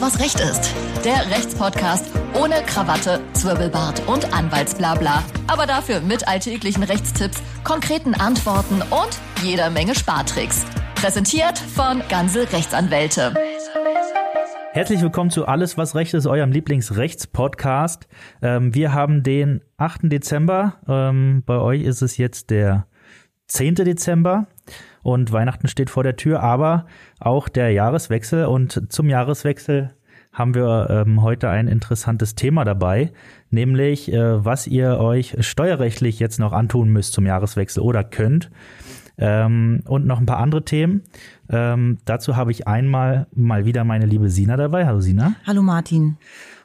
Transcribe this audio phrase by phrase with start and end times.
[0.00, 0.72] Was Recht ist.
[1.04, 5.24] Der Rechtspodcast ohne Krawatte, Zwirbelbart und Anwaltsblabla.
[5.48, 10.64] Aber dafür mit alltäglichen Rechtstipps, konkreten Antworten und jeder Menge Spartricks.
[10.94, 13.34] Präsentiert von Ganze Rechtsanwälte.
[14.70, 18.06] Herzlich willkommen zu Alles, was Recht ist, eurem Lieblingsrechtspodcast.
[18.40, 20.02] Ähm, wir haben den 8.
[20.04, 20.74] Dezember.
[20.86, 22.86] Ähm, bei euch ist es jetzt der
[23.48, 23.74] 10.
[23.76, 24.46] Dezember
[25.02, 26.86] und Weihnachten steht vor der Tür, aber
[27.20, 28.46] auch der Jahreswechsel.
[28.46, 29.94] Und zum Jahreswechsel
[30.32, 33.12] haben wir ähm, heute ein interessantes Thema dabei,
[33.50, 38.50] nämlich äh, was ihr euch steuerrechtlich jetzt noch antun müsst zum Jahreswechsel oder könnt.
[39.20, 41.02] Ähm, und noch ein paar andere Themen.
[41.50, 44.86] Ähm, dazu habe ich einmal mal wieder meine liebe Sina dabei.
[44.86, 45.34] Hallo Sina.
[45.44, 46.18] Hallo Martin.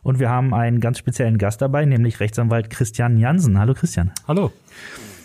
[0.04, 3.58] Und wir haben einen ganz speziellen Gast dabei, nämlich Rechtsanwalt Christian Jansen.
[3.58, 4.12] Hallo Christian.
[4.28, 4.52] Hallo.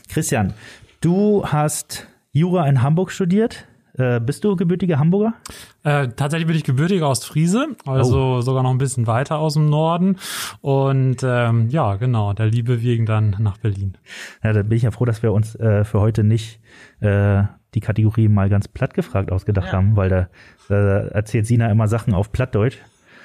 [0.09, 0.55] Christian,
[1.03, 2.07] du hast
[2.39, 3.67] Jura in Hamburg studiert.
[3.99, 5.35] Äh, bist du gebürtiger Hamburger?
[5.83, 8.41] Äh, tatsächlich bin ich gebürtiger aus Friese, also oh.
[8.43, 10.19] sogar noch ein bisschen weiter aus dem Norden.
[10.61, 13.99] Und ähm, ja, genau, der Liebe wegen dann nach Berlin.
[14.45, 16.61] Ja, da bin ich ja froh, dass wir uns äh, für heute nicht
[17.01, 17.43] äh,
[17.75, 19.73] die Kategorie mal ganz platt gefragt ausgedacht ja.
[19.73, 20.29] haben, weil da,
[20.69, 22.79] da erzählt Sina immer Sachen auf Plattdeutsch.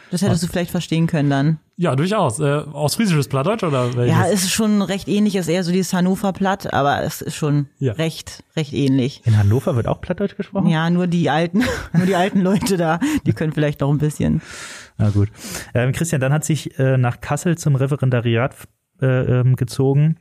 [0.09, 1.59] Das hättest du vielleicht verstehen können dann.
[1.83, 2.39] Ja, durchaus.
[2.39, 4.15] Äh, Ostfriesisches Plattdeutsch oder welches?
[4.15, 7.21] Ja, es ist schon recht ähnlich, es ist eher so dieses Hannover Platt, aber es
[7.21, 7.91] ist schon ja.
[7.91, 9.21] recht, recht ähnlich.
[9.25, 10.69] In Hannover wird auch Plattdeutsch gesprochen?
[10.69, 11.61] Ja, nur die alten,
[11.93, 14.41] nur die alten Leute da, die können vielleicht noch ein bisschen.
[14.97, 15.27] Na gut.
[15.73, 18.55] Ähm, Christian, dann hat sich äh, nach Kassel zum Referendariat
[19.01, 20.15] äh, ähm, gezogen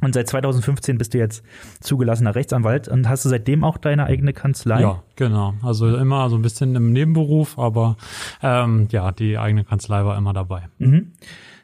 [0.00, 1.44] und seit 2015 bist du jetzt
[1.80, 4.80] zugelassener Rechtsanwalt und hast du seitdem auch deine eigene Kanzlei?
[4.80, 5.54] Ja, genau.
[5.62, 7.96] Also immer so ein bisschen im Nebenberuf, aber
[8.42, 10.68] ähm, ja, die eigene Kanzlei war immer dabei.
[10.78, 11.12] Mhm.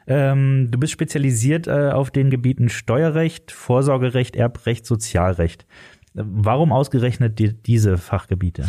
[0.07, 5.65] Ähm, du bist spezialisiert äh, auf den Gebieten Steuerrecht, Vorsorgerecht, Erbrecht, Sozialrecht.
[6.13, 8.65] Warum ausgerechnet die, diese Fachgebiete?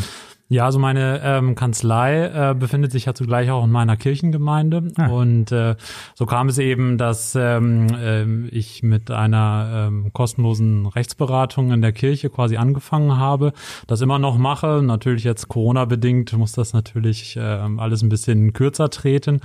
[0.53, 5.07] Ja, also meine ähm, Kanzlei äh, befindet sich ja zugleich auch in meiner Kirchengemeinde ah.
[5.07, 5.77] und äh,
[6.17, 11.93] so kam es eben, dass ähm, äh, ich mit einer ähm, kostenlosen Rechtsberatung in der
[11.93, 13.53] Kirche quasi angefangen habe,
[13.87, 14.83] das immer noch mache.
[14.83, 19.43] Natürlich jetzt Corona bedingt muss das natürlich äh, alles ein bisschen kürzer treten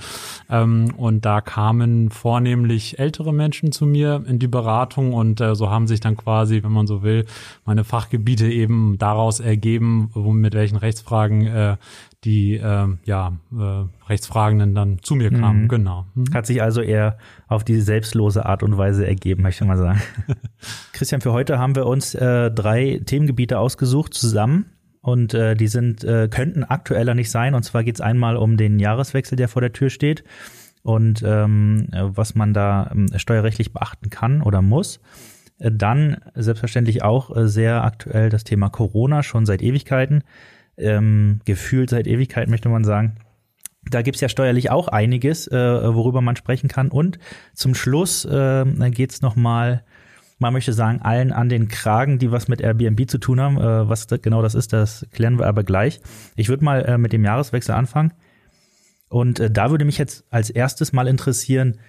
[0.50, 5.70] ähm, und da kamen vornehmlich ältere Menschen zu mir in die Beratung und äh, so
[5.70, 7.28] haben sich dann quasi, wenn man so will,
[7.64, 11.78] meine Fachgebiete eben daraus ergeben, wo mit welchen Rechts Rechtsfragen äh,
[12.24, 15.64] die äh, ja, äh, Rechtsfragenden dann zu mir kamen.
[15.64, 15.68] Mhm.
[15.68, 16.06] Genau.
[16.16, 16.34] Mhm.
[16.34, 17.18] Hat sich also eher
[17.48, 20.02] auf die selbstlose Art und Weise ergeben, möchte ich mal sagen.
[20.94, 24.66] Christian, für heute haben wir uns äh, drei Themengebiete ausgesucht zusammen.
[25.02, 27.54] Und äh, die sind, äh, könnten aktueller nicht sein.
[27.54, 30.24] Und zwar geht es einmal um den Jahreswechsel, der vor der Tür steht
[30.82, 35.00] und ähm, was man da äh, steuerrechtlich beachten kann oder muss.
[35.60, 40.24] Dann selbstverständlich auch äh, sehr aktuell das Thema Corona, schon seit Ewigkeiten
[40.78, 43.16] ähm, gefühlt seit Ewigkeit, möchte man sagen.
[43.90, 46.90] Da gibt's ja steuerlich auch einiges, äh, worüber man sprechen kann.
[46.90, 47.20] Und
[47.54, 49.84] zum Schluss äh, geht's nochmal,
[50.40, 53.58] man möchte sagen, allen an den Kragen, die was mit Airbnb zu tun haben.
[53.58, 56.02] Äh, was genau das ist, das klären wir aber gleich.
[56.36, 58.14] Ich würde mal äh, mit dem Jahreswechsel anfangen.
[59.08, 61.80] Und äh, da würde mich jetzt als erstes mal interessieren,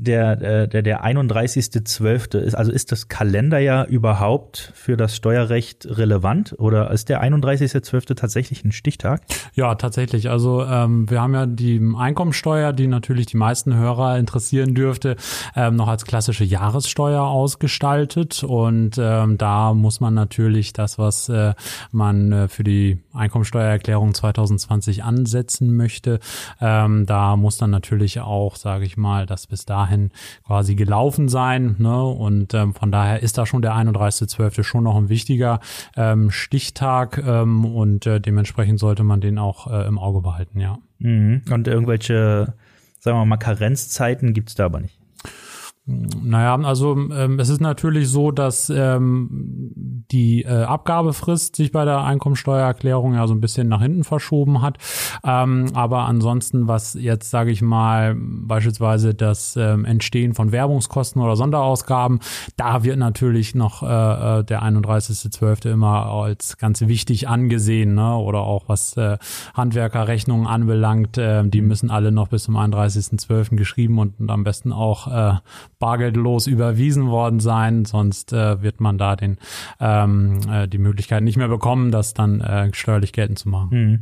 [0.00, 2.38] der, äh, der, der 31.12.
[2.38, 8.14] ist, also ist das Kalenderjahr überhaupt für das Steuerrecht relevant oder ist der 31.12.
[8.14, 9.20] tatsächlich ein Stichtag?
[9.54, 10.30] Ja, tatsächlich.
[10.30, 15.16] Also ähm, wir haben ja die Einkommensteuer, die natürlich die meisten Hörer interessieren dürfte,
[15.54, 21.52] ähm, noch als klassische Jahressteuer ausgestaltet und ähm, da muss man natürlich das, was äh,
[21.92, 26.20] man äh, für die Einkommensteuererklärung 2020 ansetzen möchte,
[26.60, 30.10] ähm, da muss dann natürlich auch, sage ich mal, das bis dahin dahin
[30.46, 31.76] quasi gelaufen sein.
[31.78, 32.04] Ne?
[32.04, 34.62] Und ähm, von daher ist da schon der 31.12.
[34.62, 35.60] schon noch ein wichtiger
[35.96, 40.78] ähm, Stichtag ähm, und äh, dementsprechend sollte man den auch äh, im Auge behalten, ja.
[40.98, 41.42] Mhm.
[41.50, 42.54] Und irgendwelche,
[42.98, 44.99] sagen wir mal, Karenzzeiten gibt's da aber nicht.
[46.22, 52.04] Naja, also ähm, es ist natürlich so, dass ähm, die äh, Abgabefrist sich bei der
[52.04, 54.78] Einkommensteuererklärung ja so ein bisschen nach hinten verschoben hat.
[55.24, 61.36] Ähm, aber ansonsten, was jetzt, sage ich mal, beispielsweise das ähm, Entstehen von Werbungskosten oder
[61.36, 62.20] Sonderausgaben,
[62.56, 63.86] da wird natürlich noch äh,
[64.40, 65.70] äh der 31.12.
[65.70, 67.94] immer als ganz wichtig angesehen.
[67.94, 68.16] Ne?
[68.16, 69.18] Oder auch was äh,
[69.54, 73.56] Handwerkerrechnungen anbelangt, äh, die müssen alle noch bis zum 31.12.
[73.56, 75.34] geschrieben und, und am besten auch äh,
[75.80, 79.36] bargeldlos überwiesen worden sein, sonst äh, wird man da den
[79.78, 83.68] äh, ähm, äh, die Möglichkeit nicht mehr bekommen, das dann äh, steuerlich geltend zu machen.
[83.70, 83.98] Mhm.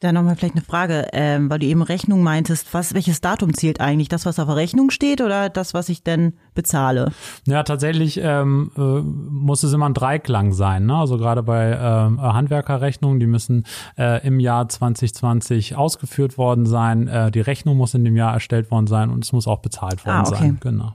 [0.00, 3.80] Dann nochmal vielleicht eine Frage, ähm, weil du eben Rechnung meintest, was, welches Datum zählt
[3.80, 4.08] eigentlich?
[4.08, 7.12] Das, was auf der Rechnung steht oder das, was ich denn bezahle?
[7.46, 10.86] Ja, tatsächlich ähm, äh, muss es immer ein Dreiklang sein.
[10.86, 10.96] Ne?
[10.96, 13.64] Also gerade bei äh, Handwerkerrechnungen, die müssen
[13.96, 18.70] äh, im Jahr 2020 ausgeführt worden sein, äh, die Rechnung muss in dem Jahr erstellt
[18.70, 20.38] worden sein und es muss auch bezahlt worden ah, okay.
[20.38, 20.58] sein.
[20.60, 20.94] Genau.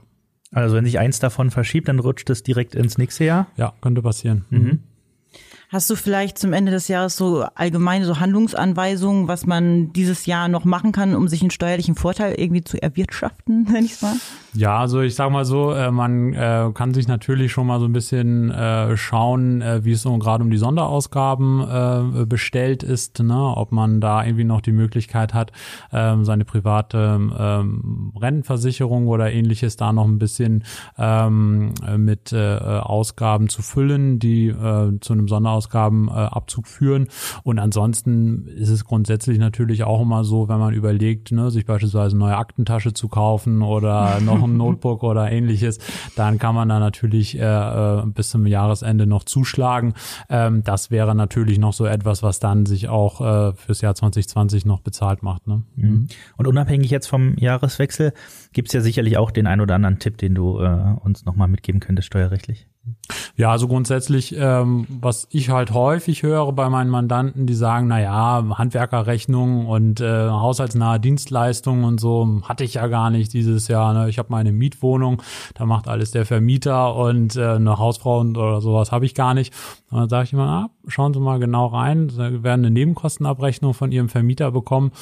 [0.56, 3.46] Also wenn sich eins davon verschiebt, dann rutscht es direkt ins nächste Jahr?
[3.58, 4.46] Ja, könnte passieren.
[4.48, 4.78] Mhm.
[5.68, 10.48] Hast du vielleicht zum Ende des Jahres so allgemeine so Handlungsanweisungen, was man dieses Jahr
[10.48, 14.14] noch machen kann, um sich einen steuerlichen Vorteil irgendwie zu erwirtschaften, wenn ich mal?
[14.56, 17.84] Ja, also ich sag mal so, äh, man äh, kann sich natürlich schon mal so
[17.84, 23.36] ein bisschen äh, schauen, wie es so gerade um die Sonderausgaben bestellt ist, ne?
[23.36, 25.52] ob man da irgendwie noch die Möglichkeit hat,
[25.90, 30.64] äh, seine private äh, Rentenversicherung oder ähnliches da noch ein bisschen
[30.96, 34.54] ähm, mit Ausgaben zu füllen, die
[35.00, 37.08] zu einem Sonderausgabenabzug führen.
[37.42, 42.16] Und ansonsten ist es grundsätzlich natürlich auch immer so, wenn man überlegt, ne, sich beispielsweise
[42.16, 45.78] eine neue Aktentasche zu kaufen oder noch ein Notebook oder ähnliches,
[46.14, 49.94] dann kann man da natürlich äh, äh, bis zum Jahresende noch zuschlagen.
[50.28, 54.64] Ähm, das wäre natürlich noch so etwas, was dann sich auch äh, fürs Jahr 2020
[54.64, 55.46] noch bezahlt macht.
[55.46, 55.62] Ne?
[55.76, 56.08] Mhm.
[56.36, 58.12] Und unabhängig jetzt vom Jahreswechsel
[58.52, 61.48] gibt es ja sicherlich auch den ein oder anderen Tipp, den du äh, uns nochmal
[61.48, 62.66] mitgeben könntest steuerrechtlich.
[63.36, 68.00] Ja, also grundsätzlich, ähm, was ich halt häufig höre bei meinen Mandanten, die sagen, na
[68.00, 73.92] ja, Handwerkerrechnung und äh, haushaltsnahe Dienstleistungen und so hatte ich ja gar nicht dieses Jahr.
[73.92, 74.08] Ne?
[74.08, 75.22] Ich habe meine Mietwohnung,
[75.54, 79.34] da macht alles der Vermieter und äh, eine Hausfrau und, oder sowas habe ich gar
[79.34, 79.52] nicht.
[79.90, 83.74] Und dann sage ich immer, ah, schauen Sie mal genau rein, Sie werden eine Nebenkostenabrechnung
[83.74, 84.92] von Ihrem Vermieter bekommen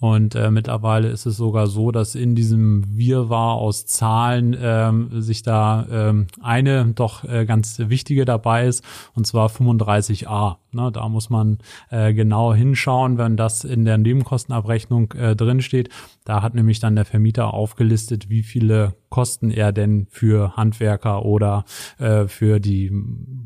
[0.00, 5.42] und äh, mittlerweile ist es sogar so, dass in diesem Wirrwarr aus Zahlen ähm, sich
[5.42, 8.84] da ähm, eine doch äh, ganz wichtige dabei ist,
[9.14, 10.58] und zwar 35a.
[10.70, 11.58] Ne, da muss man
[11.90, 15.88] äh, genau hinschauen, wenn das in der Nebenkostenabrechnung äh, drin steht.
[16.24, 21.64] Da hat nämlich dann der Vermieter aufgelistet, wie viele Kosten er denn für Handwerker oder
[21.98, 22.92] äh, für die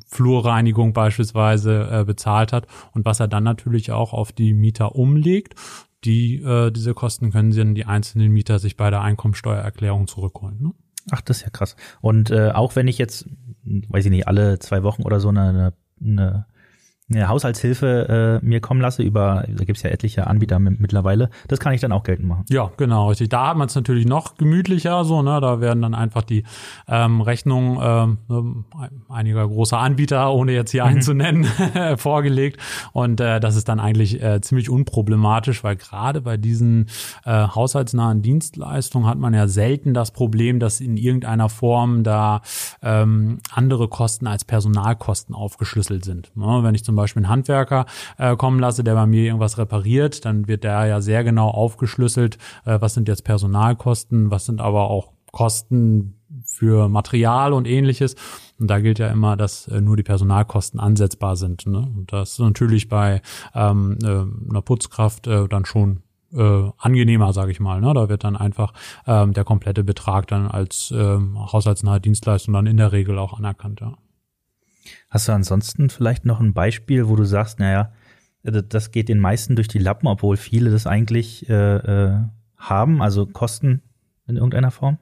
[0.08, 5.54] Flurreinigung beispielsweise äh, bezahlt hat und was er dann natürlich auch auf die Mieter umlegt
[6.04, 10.60] die äh, diese Kosten können sie dann die einzelnen Mieter sich bei der Einkommensteuererklärung zurückholen.
[10.60, 10.72] Ne?
[11.10, 11.76] Ach, das ist ja krass.
[12.00, 13.28] Und äh, auch wenn ich jetzt,
[13.64, 16.46] weiß ich nicht, alle zwei Wochen oder so eine, eine
[17.14, 21.72] eine Haushaltshilfe äh, mir kommen lasse über, da gibt's ja etliche Anbieter mittlerweile, das kann
[21.72, 22.44] ich dann auch geltend machen.
[22.48, 23.28] Ja, genau, richtig.
[23.28, 25.40] Da hat man es natürlich noch gemütlicher, so, ne?
[25.40, 26.44] Da werden dann einfach die
[26.88, 28.64] ähm, Rechnungen ähm, ne,
[29.08, 30.90] einiger großer Anbieter, ohne jetzt hier mhm.
[30.90, 31.44] einen zu nennen,
[31.96, 32.60] vorgelegt.
[32.92, 36.86] Und äh, das ist dann eigentlich äh, ziemlich unproblematisch, weil gerade bei diesen
[37.24, 42.42] äh, haushaltsnahen Dienstleistungen hat man ja selten das Problem, dass in irgendeiner Form da
[42.82, 46.36] ähm, andere Kosten als Personalkosten aufgeschlüsselt sind.
[46.36, 46.60] Ne?
[46.62, 47.86] Wenn ich zum Beispiel Beispiel einen Handwerker
[48.18, 52.38] äh, kommen lasse, der bei mir irgendwas repariert, dann wird der ja sehr genau aufgeschlüsselt,
[52.64, 58.16] äh, was sind jetzt Personalkosten, was sind aber auch Kosten für Material und ähnliches.
[58.58, 61.66] Und da gilt ja immer, dass äh, nur die Personalkosten ansetzbar sind.
[61.66, 61.78] Ne?
[61.78, 63.22] Und das ist natürlich bei
[63.54, 66.02] ähm, äh, einer Putzkraft äh, dann schon
[66.32, 67.80] äh, angenehmer, sage ich mal.
[67.80, 67.92] Ne?
[67.94, 68.72] Da wird dann einfach
[69.06, 73.80] ähm, der komplette Betrag dann als ähm, haushaltsnahe Dienstleistung dann in der Regel auch anerkannt.
[73.80, 73.94] Ja.
[75.10, 77.92] Hast du ansonsten vielleicht noch ein Beispiel, wo du sagst, naja,
[78.42, 82.18] das geht den meisten durch die Lappen, obwohl viele das eigentlich äh, äh,
[82.56, 83.82] haben, also Kosten
[84.26, 84.98] in irgendeiner Form?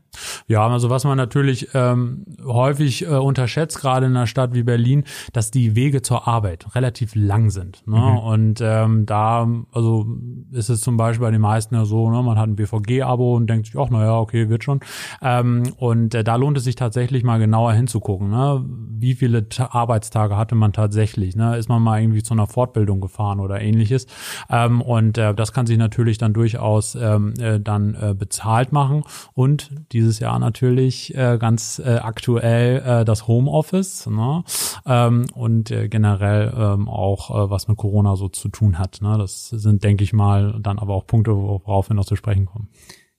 [0.49, 5.05] Ja, also was man natürlich ähm, häufig äh, unterschätzt, gerade in einer Stadt wie Berlin,
[5.33, 7.87] dass die Wege zur Arbeit relativ lang sind.
[7.87, 7.99] Ne?
[7.99, 8.19] Mhm.
[8.19, 10.07] Und ähm, da, also
[10.53, 13.49] ist es zum Beispiel bei den meisten ja so, ne, man hat ein BVG-Abo und
[13.49, 14.81] denkt sich, ach naja, okay, wird schon.
[15.23, 18.31] Ähm, und äh, da lohnt es sich tatsächlich mal genauer hinzugucken.
[18.31, 18.65] Ne?
[18.67, 21.37] Wie viele Arbeitstage hatte man tatsächlich?
[21.37, 21.57] Ne?
[21.57, 24.07] Ist man mal irgendwie zu einer Fortbildung gefahren oder ähnliches?
[24.49, 29.05] Ähm, und äh, das kann sich natürlich dann durchaus ähm, äh, dann äh, bezahlt machen.
[29.35, 29.71] Und
[30.01, 34.43] dieses Jahr natürlich äh, ganz äh, aktuell äh, das Homeoffice ne?
[34.87, 39.01] ähm, und äh, generell ähm, auch äh, was mit Corona so zu tun hat.
[39.03, 39.17] Ne?
[39.19, 42.69] Das sind, denke ich mal, dann aber auch Punkte, worauf wir noch zu sprechen kommen.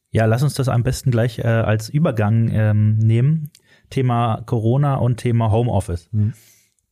[0.10, 3.52] Ja, lass uns das am besten gleich äh, als Übergang ähm, nehmen.
[3.90, 6.10] Thema Corona und Thema Homeoffice.
[6.12, 6.34] Mhm.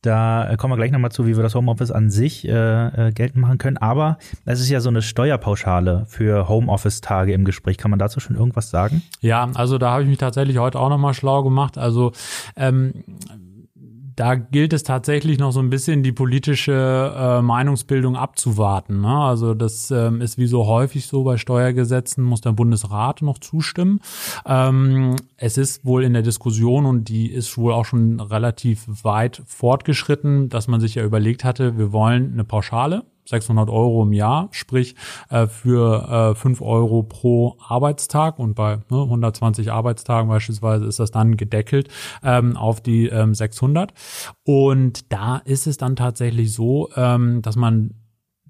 [0.02, 3.42] Da kommen wir gleich nochmal zu, wie wir das Homeoffice an sich äh, äh, geltend
[3.42, 3.76] machen können.
[3.76, 4.16] Aber
[4.46, 7.76] es ist ja so eine Steuerpauschale für Homeoffice-Tage im Gespräch.
[7.76, 9.02] Kann man dazu schon irgendwas sagen?
[9.20, 11.76] Ja, also da habe ich mich tatsächlich heute auch nochmal schlau gemacht.
[11.76, 12.12] Also
[12.56, 13.04] ähm,
[14.20, 19.00] da gilt es tatsächlich noch so ein bisschen die politische äh, Meinungsbildung abzuwarten.
[19.00, 19.08] Ne?
[19.08, 24.02] Also das ähm, ist wie so häufig so bei Steuergesetzen, muss der Bundesrat noch zustimmen.
[24.44, 29.40] Ähm, es ist wohl in der Diskussion und die ist wohl auch schon relativ weit
[29.46, 34.48] fortgeschritten, dass man sich ja überlegt hatte, wir wollen eine Pauschale 600 Euro im Jahr,
[34.50, 34.94] sprich
[35.30, 41.10] äh, für äh, 5 Euro pro Arbeitstag und bei ne, 120 Arbeitstagen beispielsweise ist das
[41.10, 41.88] dann gedeckelt
[42.22, 43.94] ähm, auf die ähm, 600.
[44.44, 47.94] Und da ist es dann tatsächlich so, ähm, dass man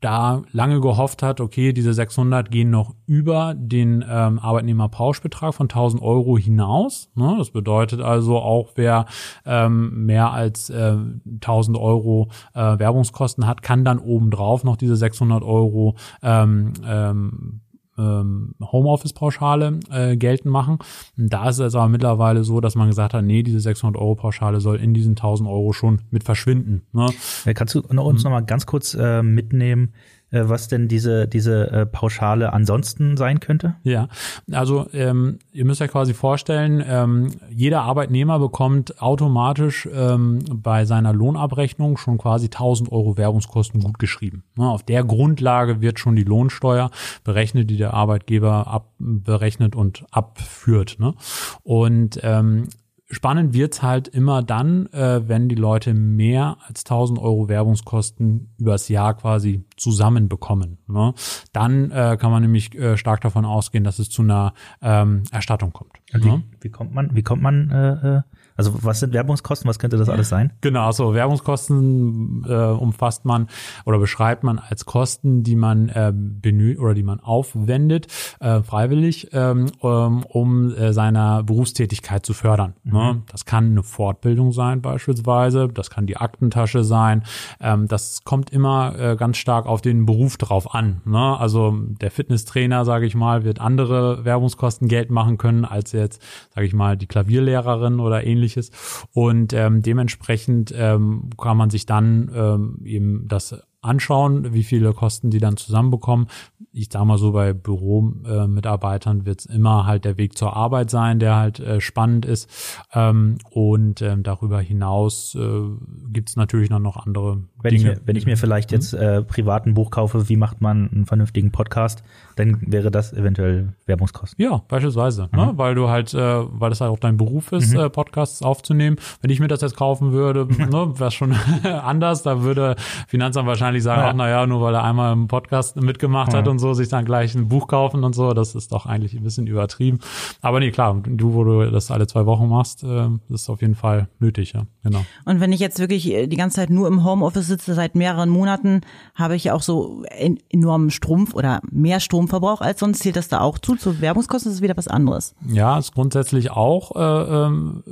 [0.01, 6.03] da lange gehofft hat, okay, diese 600 gehen noch über den ähm, Arbeitnehmerpauschbetrag von 1000
[6.03, 7.11] Euro hinaus.
[7.15, 7.35] Ne?
[7.39, 9.07] Das bedeutet also auch, wer
[9.45, 10.97] ähm, mehr als äh,
[11.35, 17.61] 1000 Euro äh, Werbungskosten hat, kann dann obendrauf noch diese 600 Euro ähm, ähm,
[18.01, 20.79] ähm, Homeoffice-Pauschale äh, geltend machen.
[21.17, 24.15] Und da ist es aber mittlerweile so, dass man gesagt hat, nee, diese 600 Euro
[24.15, 26.83] Pauschale soll in diesen 1000 Euro schon mit verschwinden.
[26.93, 27.07] Ne?
[27.55, 28.31] Kannst du uns mhm.
[28.31, 33.41] noch mal ganz kurz äh, mitnehmen, äh, was denn diese, diese äh, Pauschale ansonsten sein
[33.41, 33.75] könnte?
[33.83, 34.09] Ja,
[34.51, 41.13] also ähm, ihr müsst euch quasi vorstellen, ähm, jeder Arbeitnehmer bekommt automatisch ähm, bei seiner
[41.13, 44.45] Lohnabrechnung schon quasi 1000 Euro Werbungskosten gutgeschrieben.
[44.57, 46.91] Ne, auf der Grundlage wird schon die Lohnsteuer
[47.25, 50.97] berechnet, die der Arbeitgeber abberechnet und abführt.
[50.99, 51.15] Ne?
[51.63, 52.69] Und ähm,
[53.13, 58.89] Spannend wird's halt immer dann, äh, wenn die Leute mehr als 1000 Euro Werbungskosten übers
[58.89, 60.79] Jahr quasi zusammenbekommen.
[60.87, 61.15] Ne?
[61.53, 65.73] Dann äh, kann man nämlich äh, stark davon ausgehen, dass es zu einer ähm, Erstattung
[65.73, 65.93] kommt.
[66.13, 66.43] Wie, ne?
[66.61, 68.23] wie kommt man, wie kommt man äh, äh
[68.61, 69.69] also was sind Werbungskosten?
[69.69, 70.53] Was könnte das alles sein?
[70.61, 73.49] Genau, also Werbungskosten äh, umfasst man
[73.87, 78.09] oder beschreibt man als Kosten, die man äh, benötigt oder die man aufwendet,
[78.41, 82.75] äh, freiwillig, ähm, um äh, seiner Berufstätigkeit zu fördern.
[82.85, 82.93] Ne?
[82.93, 82.99] Mhm.
[82.99, 83.23] Ne?
[83.33, 87.23] Das kann eine Fortbildung sein beispielsweise, das kann die Aktentasche sein.
[87.61, 91.01] Ähm, das kommt immer äh, ganz stark auf den Beruf drauf an.
[91.07, 91.39] Ne?
[91.39, 96.23] Also der Fitnesstrainer, sage ich mal, wird andere Werbungskosten Geld machen können als jetzt,
[96.55, 98.71] sage ich mal, die Klavierlehrerin oder ähnliches ähnliches.
[99.13, 105.31] Und ähm, dementsprechend ähm, kann man sich dann ähm, eben das anschauen, wie viele Kosten
[105.31, 106.27] die dann zusammenbekommen.
[106.71, 110.91] Ich sage mal so, bei Büromitarbeitern äh, wird es immer halt der Weg zur Arbeit
[110.91, 112.51] sein, der halt äh, spannend ist.
[112.93, 115.63] Ähm, und ähm, darüber hinaus äh,
[116.11, 117.93] gibt es natürlich noch, noch andere wenn Dinge.
[117.93, 119.01] Ich mir, wenn ich mir vielleicht jetzt mhm.
[119.01, 122.03] äh, privaten Buch kaufe, wie macht man einen vernünftigen Podcast,
[122.37, 124.43] dann wäre das eventuell Werbungskosten.
[124.43, 125.29] Ja, beispielsweise, ne?
[125.33, 125.39] mhm.
[125.39, 125.53] ne?
[125.57, 127.81] weil du halt, äh, weil das halt auch dein Beruf ist, mhm.
[127.81, 128.97] äh, Podcasts aufzunehmen.
[129.21, 132.23] Wenn ich mir das jetzt kaufen würde, ne, wäre schon anders.
[132.23, 132.77] Da würde
[133.09, 134.09] Finanzamt wahrscheinlich sagen, ja.
[134.09, 136.39] ach naja, nur weil er einmal im Podcast mitgemacht ja.
[136.39, 138.33] hat und so, sich dann gleich ein Buch kaufen und so.
[138.33, 139.99] Das ist doch eigentlich ein bisschen übertrieben.
[140.41, 143.75] Aber nee, klar, du, wo du das alle zwei Wochen machst, äh, ist auf jeden
[143.75, 144.67] Fall nötig, ja.
[144.83, 145.05] Genau.
[145.25, 148.31] Und wenn ich jetzt wirklich äh, die ganze Zeit nur im Homeoffice sitze seit mehreren
[148.31, 148.81] Monaten,
[149.15, 150.03] habe ich auch so
[150.49, 153.03] enormen Strom oder mehr Stromverbrauch als sonst.
[153.03, 153.77] Zählt das da auch zu?
[153.77, 155.35] Zu Werbungskosten ist es wieder was anderes.
[155.47, 157.83] Ja, ist grundsätzlich auch äh, ähm,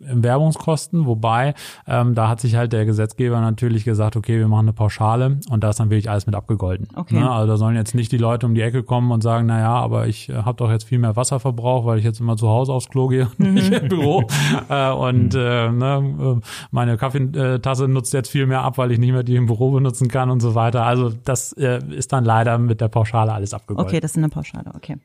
[0.00, 1.54] Werbungskosten, wobei
[1.86, 5.64] ähm, da hat sich halt der Gesetzgeber natürlich gesagt, okay, wir machen eine Pauschale und
[5.64, 6.88] da ist dann wirklich alles mit abgegolten.
[6.94, 7.20] Okay.
[7.20, 7.30] Ne?
[7.30, 9.74] Also da sollen jetzt nicht die Leute um die Ecke kommen und sagen, na ja,
[9.74, 12.72] aber ich äh, habe doch jetzt viel mehr Wasserverbrauch, weil ich jetzt immer zu Hause
[12.72, 13.54] aufs Klo gehe und mhm.
[13.54, 14.24] nicht im Büro
[14.68, 19.12] äh, und äh, ne, äh, meine Kaffeetasse nutzt jetzt viel mehr ab, weil ich nicht
[19.12, 20.84] mehr die im Büro benutzen kann und so weiter.
[20.84, 23.88] Also das äh, ist dann leider mit der Pauschale alles abgegolten.
[23.88, 24.96] Okay, das ist eine Pauschale, okay.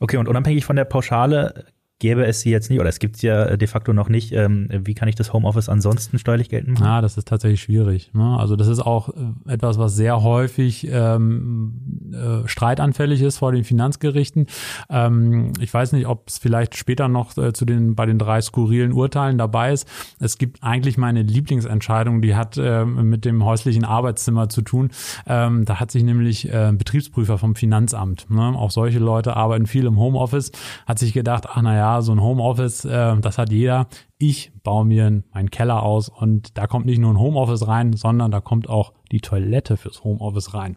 [0.00, 1.66] Okay, und unabhängig von der Pauschale
[1.98, 4.68] gäbe es sie jetzt nicht, oder es gibt es ja de facto noch nicht, ähm,
[4.70, 6.86] wie kann ich das Homeoffice ansonsten steuerlich geltend machen?
[6.86, 8.10] Ja, das ist tatsächlich schwierig.
[8.14, 8.36] Ne?
[8.38, 13.64] Also das ist auch äh, etwas, was sehr häufig ähm, äh, streitanfällig ist vor den
[13.64, 14.46] Finanzgerichten.
[14.88, 18.40] Ähm, ich weiß nicht, ob es vielleicht später noch äh, zu den bei den drei
[18.42, 19.88] skurrilen Urteilen dabei ist.
[20.20, 24.90] Es gibt eigentlich meine Lieblingsentscheidung, die hat äh, mit dem häuslichen Arbeitszimmer zu tun.
[25.26, 28.56] Ähm, da hat sich nämlich äh, Betriebsprüfer vom Finanzamt, ne?
[28.56, 30.52] auch solche Leute arbeiten viel im Homeoffice,
[30.86, 33.88] hat sich gedacht, ach naja, so ein Homeoffice, äh, das hat jeder.
[34.18, 38.30] Ich baue mir meinen Keller aus und da kommt nicht nur ein Homeoffice rein, sondern
[38.30, 40.76] da kommt auch die Toilette fürs Homeoffice rein.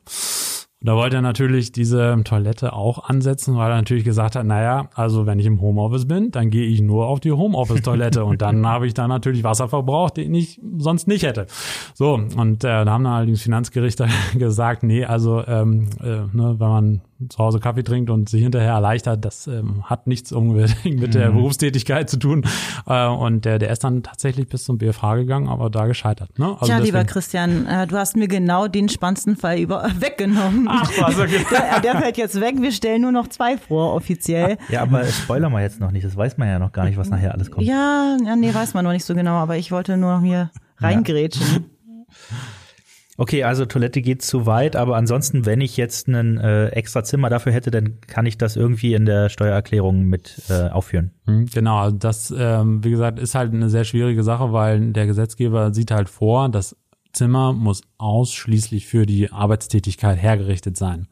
[0.81, 4.89] Und da wollte er natürlich diese Toilette auch ansetzen, weil er natürlich gesagt hat, naja,
[4.95, 8.65] also wenn ich im Homeoffice bin, dann gehe ich nur auf die Homeoffice-Toilette und dann
[8.65, 11.45] habe ich da natürlich Wasserverbrauch, den ich sonst nicht hätte.
[11.93, 16.69] So, und äh, da haben dann allerdings Finanzgerichte gesagt, nee, also ähm, äh, ne, wenn
[16.69, 21.13] man zu Hause Kaffee trinkt und sich hinterher erleichtert, das ähm, hat nichts unbedingt mit
[21.13, 21.37] der mhm.
[21.37, 22.45] Berufstätigkeit zu tun.
[22.87, 26.37] Äh, und der, der ist dann tatsächlich bis zum BFH gegangen, aber da gescheitert.
[26.39, 26.47] Ne?
[26.59, 30.67] Also Tja, lieber Christian, äh, du hast mir genau den spannendsten Fall über weggenommen.
[30.69, 31.45] Ach, was, okay.
[31.51, 32.55] der, der fällt jetzt weg.
[32.59, 34.57] Wir stellen nur noch zwei vor, offiziell.
[34.69, 36.05] Ja, aber Spoiler mal jetzt noch nicht.
[36.05, 37.65] Das weiß man ja noch gar nicht, was nachher alles kommt.
[37.65, 40.51] Ja, ja nee, weiß man noch nicht so genau, aber ich wollte nur noch mir
[40.77, 41.65] reingrätschen.
[43.21, 47.29] Okay, also Toilette geht zu weit, aber ansonsten, wenn ich jetzt ein äh, extra Zimmer
[47.29, 51.11] dafür hätte, dann kann ich das irgendwie in der Steuererklärung mit äh, aufführen.
[51.27, 55.05] Mhm, Genau, also das, ähm, wie gesagt, ist halt eine sehr schwierige Sache, weil der
[55.05, 56.75] Gesetzgeber sieht halt vor, das
[57.13, 61.07] Zimmer muss ausschließlich für die Arbeitstätigkeit hergerichtet sein.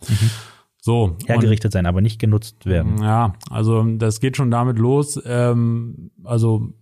[0.82, 1.16] So.
[1.28, 3.04] Hergerichtet sein, aber nicht genutzt werden.
[3.04, 5.22] Ja, also das geht schon damit los.
[5.28, 6.74] Ähm, also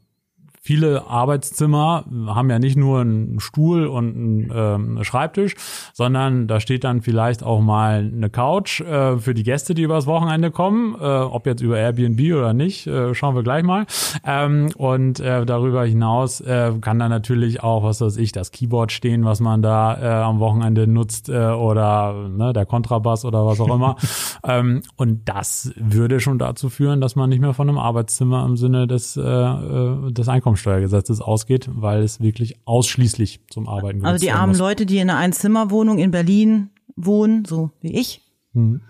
[0.67, 5.55] viele Arbeitszimmer haben ja nicht nur einen Stuhl und einen, ähm, Schreibtisch,
[5.93, 10.07] sondern da steht dann vielleicht auch mal eine Couch äh, für die Gäste, die übers
[10.07, 13.85] Wochenende kommen, äh, ob jetzt über Airbnb oder nicht, äh, schauen wir gleich mal.
[14.25, 18.91] Ähm, und äh, darüber hinaus äh, kann dann natürlich auch, was weiß ich, das Keyboard
[18.91, 23.73] stehen, was man da äh, am Wochenende nutzt oder ne, der Kontrabass oder was auch
[23.73, 23.95] immer.
[24.43, 28.57] ähm, und das würde schon dazu führen, dass man nicht mehr von einem Arbeitszimmer im
[28.57, 34.51] Sinne des, des Einkommensteuergesetzes ausgeht, weil es wirklich ausschließlich zum Arbeiten Also genutzt die armen
[34.51, 34.59] muss.
[34.59, 38.21] Leute, die in einer Einzimmerwohnung in Berlin wohnen, so wie ich.
[38.53, 38.81] Mhm.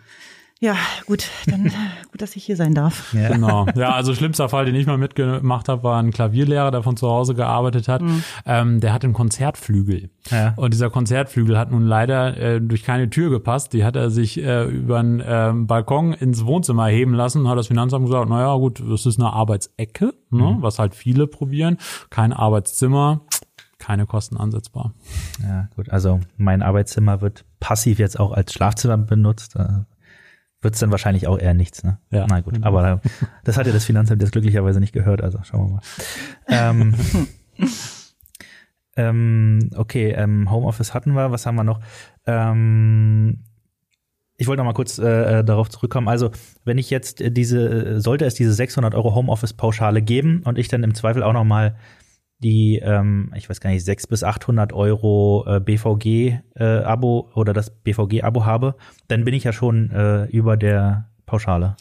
[0.59, 1.63] Ja, gut, dann
[2.11, 3.13] gut, dass ich hier sein darf.
[3.13, 3.29] Ja.
[3.29, 3.65] Genau.
[3.75, 7.07] Ja, also schlimmster Fall, den ich mal mitgemacht habe, war ein Klavierlehrer, der von zu
[7.09, 8.01] Hause gearbeitet hat.
[8.45, 10.09] Ähm, der hat einen Konzertflügel.
[10.31, 10.53] Ja.
[10.55, 13.73] Und dieser Konzertflügel hat nun leider äh, durch keine Tür gepasst.
[13.73, 17.47] Die hat er sich äh, über einen ähm, Balkon ins Wohnzimmer heben lassen.
[17.47, 21.77] Hat das Finanzamt gesagt, naja gut, das ist eine Arbeitsecke, ne, was halt viele probieren.
[22.09, 23.21] Kein Arbeitszimmer,
[23.77, 24.93] keine Kosten ansetzbar.
[25.43, 25.91] Ja, gut.
[25.91, 29.55] Also mein Arbeitszimmer wird passiv jetzt auch als Schlafzimmer benutzt.
[29.55, 29.85] Da
[30.61, 31.83] wird's dann wahrscheinlich auch eher nichts.
[31.83, 31.99] Ne?
[32.11, 32.25] Ja.
[32.27, 33.09] Na gut, aber äh,
[33.43, 35.21] das hat ja das Finanzamt jetzt glücklicherweise nicht gehört.
[35.21, 35.81] Also schauen wir mal.
[36.47, 36.95] ähm,
[38.97, 41.31] ähm, okay, ähm, Homeoffice hatten wir.
[41.31, 41.79] Was haben wir noch?
[42.25, 43.43] Ähm,
[44.37, 46.07] ich wollte noch mal kurz äh, äh, darauf zurückkommen.
[46.07, 46.31] Also,
[46.63, 50.93] wenn ich jetzt diese, sollte es diese 600 Euro Homeoffice-Pauschale geben und ich dann im
[50.93, 51.75] Zweifel auch noch mal
[52.39, 58.46] die, ähm, ich weiß gar nicht, 600 bis 800 Euro äh, BVG-Abo oder das BVG-Abo
[58.46, 58.75] habe,
[59.08, 61.75] dann bin ich ja schon äh, über der Pauschale.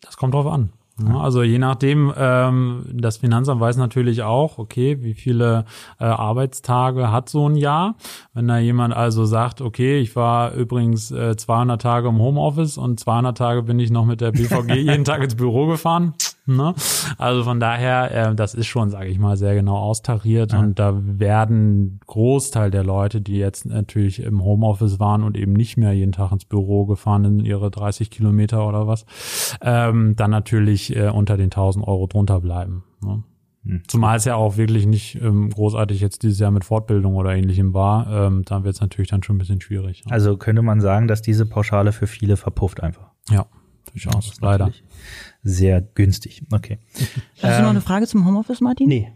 [0.00, 0.72] Das kommt drauf an.
[1.00, 5.64] Ja, also je nachdem, ähm, das Finanzamt weiß natürlich auch, okay, wie viele
[5.98, 7.96] äh, Arbeitstage hat so ein Jahr.
[8.34, 13.00] Wenn da jemand also sagt, okay, ich war übrigens äh, 200 Tage im Homeoffice und
[13.00, 16.14] 200 Tage bin ich noch mit der BVG jeden Tag ins Büro gefahren.
[16.44, 16.74] Ne?
[17.18, 21.00] Also von daher, äh, das ist schon, sage ich mal, sehr genau austariert und da
[21.04, 26.10] werden Großteil der Leute, die jetzt natürlich im Homeoffice waren und eben nicht mehr jeden
[26.10, 29.06] Tag ins Büro gefahren in ihre 30 Kilometer oder was,
[29.60, 32.82] ähm, dann natürlich äh, unter den 1000 Euro drunter bleiben.
[33.00, 33.22] Ne?
[33.86, 37.72] Zumal es ja auch wirklich nicht ähm, großartig jetzt dieses Jahr mit Fortbildung oder ähnlichem
[37.72, 40.02] war, ähm, da wird es natürlich dann schon ein bisschen schwierig.
[40.06, 43.12] Ja, Also könnte man sagen, dass diese Pauschale für viele verpufft einfach.
[43.30, 43.46] ja
[43.90, 44.72] durchaus, Das ist leider.
[45.42, 46.42] Sehr günstig.
[46.52, 46.78] Okay.
[47.42, 48.88] Hast du noch eine Frage zum Homeoffice, Martin?
[48.88, 49.12] Nee.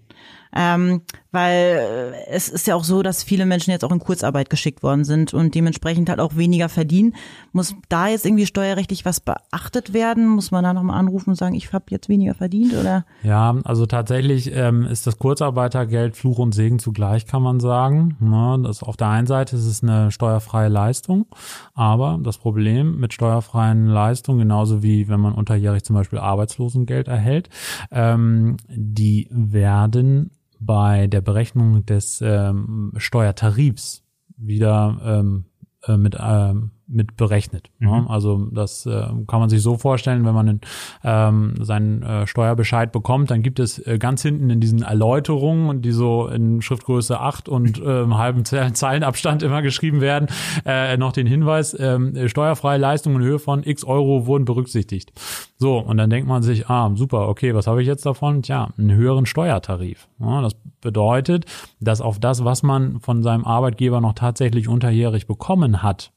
[0.55, 1.03] Ähm,
[1.37, 4.83] weil äh, es ist ja auch so, dass viele Menschen jetzt auch in Kurzarbeit geschickt
[4.83, 7.15] worden sind und dementsprechend halt auch weniger verdienen.
[7.53, 10.27] Muss da jetzt irgendwie steuerrechtlich was beachtet werden?
[10.27, 13.05] Muss man da nochmal anrufen und sagen, ich habe jetzt weniger verdient oder?
[13.23, 18.17] Ja, also tatsächlich ähm, ist das Kurzarbeitergeld Fluch und Segen zugleich, kann man sagen.
[18.19, 21.27] Ne, das auf der einen Seite ist es eine steuerfreie Leistung,
[21.75, 27.51] aber das Problem mit steuerfreien Leistungen, genauso wie wenn man unterjährig zum Beispiel Arbeitslosengeld erhält,
[27.91, 34.03] ähm, die werden bei der Berechnung des ähm, Steuertarifs
[34.37, 35.45] wieder ähm,
[35.85, 37.71] äh, mit ähm, mit berechnet.
[37.79, 38.07] Ne?
[38.09, 40.61] Also das äh, kann man sich so vorstellen, wenn man einen,
[41.03, 45.91] ähm, seinen äh, Steuerbescheid bekommt, dann gibt es äh, ganz hinten in diesen Erläuterungen, die
[45.93, 50.29] so in Schriftgröße 8 und äh, im halben Ze- Zeilenabstand immer geschrieben werden,
[50.65, 55.13] äh, noch den Hinweis, äh, steuerfreie Leistungen in Höhe von x Euro wurden berücksichtigt.
[55.59, 58.43] So, und dann denkt man sich, ah, super, okay, was habe ich jetzt davon?
[58.43, 60.09] Tja, einen höheren Steuertarif.
[60.21, 61.47] Ja, das bedeutet,
[61.81, 66.13] dass auf das, was man von seinem Arbeitgeber noch tatsächlich unterjährig bekommen hat,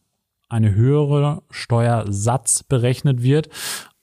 [0.50, 3.50] eine höhere Steuersatz berechnet wird,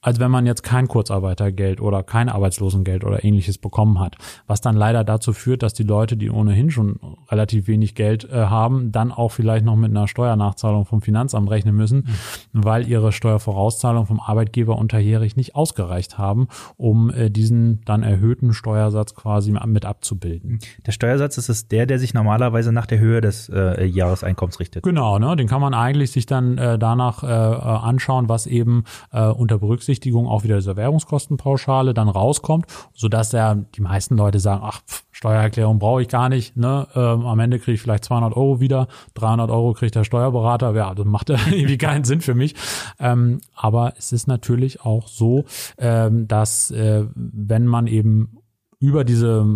[0.07, 4.15] als wenn man jetzt kein Kurzarbeitergeld oder kein Arbeitslosengeld oder ähnliches bekommen hat.
[4.47, 8.45] Was dann leider dazu führt, dass die Leute, die ohnehin schon relativ wenig Geld äh,
[8.45, 12.07] haben, dann auch vielleicht noch mit einer Steuernachzahlung vom Finanzamt rechnen müssen,
[12.53, 19.17] weil ihre Steuervorauszahlung vom Arbeitgeber unterjährig nicht ausgereicht haben, um äh, diesen dann erhöhten Steuersatz
[19.17, 20.61] quasi mit abzubilden.
[20.87, 24.85] Der Steuersatz ist es der, der sich normalerweise nach der Höhe des äh, Jahreseinkommens richtet.
[24.85, 28.85] Genau, ne, den kann man eigentlich sich dann äh, danach äh, äh, anschauen, was eben
[29.11, 34.83] unter Berücksichtigung auch wieder dieser Währungskostenpauschale dann rauskommt, sodass ja die meisten Leute sagen, ach,
[34.87, 38.61] pf, Steuererklärung brauche ich gar nicht, ne, ähm, am Ende kriege ich vielleicht 200 Euro
[38.61, 42.55] wieder, 300 Euro kriegt der Steuerberater, ja, das macht irgendwie keinen Sinn für mich.
[42.99, 45.45] Ähm, aber es ist natürlich auch so,
[45.79, 48.39] ähm, dass äh, wenn man eben
[48.79, 49.47] über diese,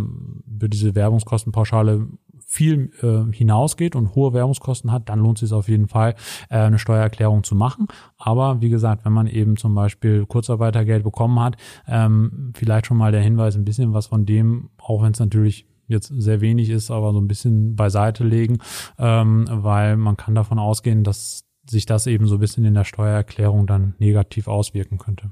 [0.47, 2.07] über diese Werbungskostenpauschale
[2.51, 6.17] viel äh, hinausgeht und hohe Werbungskosten hat, dann lohnt es sich auf jeden Fall,
[6.49, 7.87] äh, eine Steuererklärung zu machen.
[8.19, 13.13] Aber wie gesagt, wenn man eben zum Beispiel Kurzarbeitergeld bekommen hat, ähm, vielleicht schon mal
[13.13, 16.91] der Hinweis, ein bisschen was von dem, auch wenn es natürlich jetzt sehr wenig ist,
[16.91, 18.59] aber so ein bisschen beiseite legen,
[18.99, 22.85] ähm, weil man kann davon ausgehen, dass sich das eben so ein bisschen in der
[22.85, 25.31] Steuererklärung dann negativ auswirken könnte.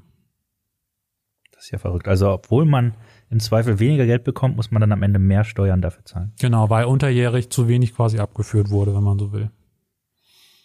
[1.50, 2.07] Das ist ja verrückt.
[2.07, 2.94] Also obwohl man
[3.30, 6.32] im Zweifel weniger Geld bekommt, muss man dann am Ende mehr Steuern dafür zahlen.
[6.40, 9.50] Genau, weil unterjährig zu wenig quasi abgeführt wurde, wenn man so will.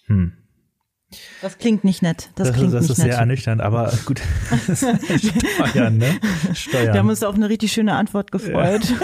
[0.05, 0.33] Hm.
[1.41, 2.31] Das klingt nicht nett.
[2.35, 3.11] Das, Das, klingt das nicht ist nett.
[3.11, 4.19] sehr ernüchternd, aber gut.
[5.69, 6.19] Steuern, ne?
[6.53, 6.87] Steuern.
[6.93, 8.83] Da haben wir uns auf eine richtig schöne Antwort gefreut.
[8.83, 8.95] so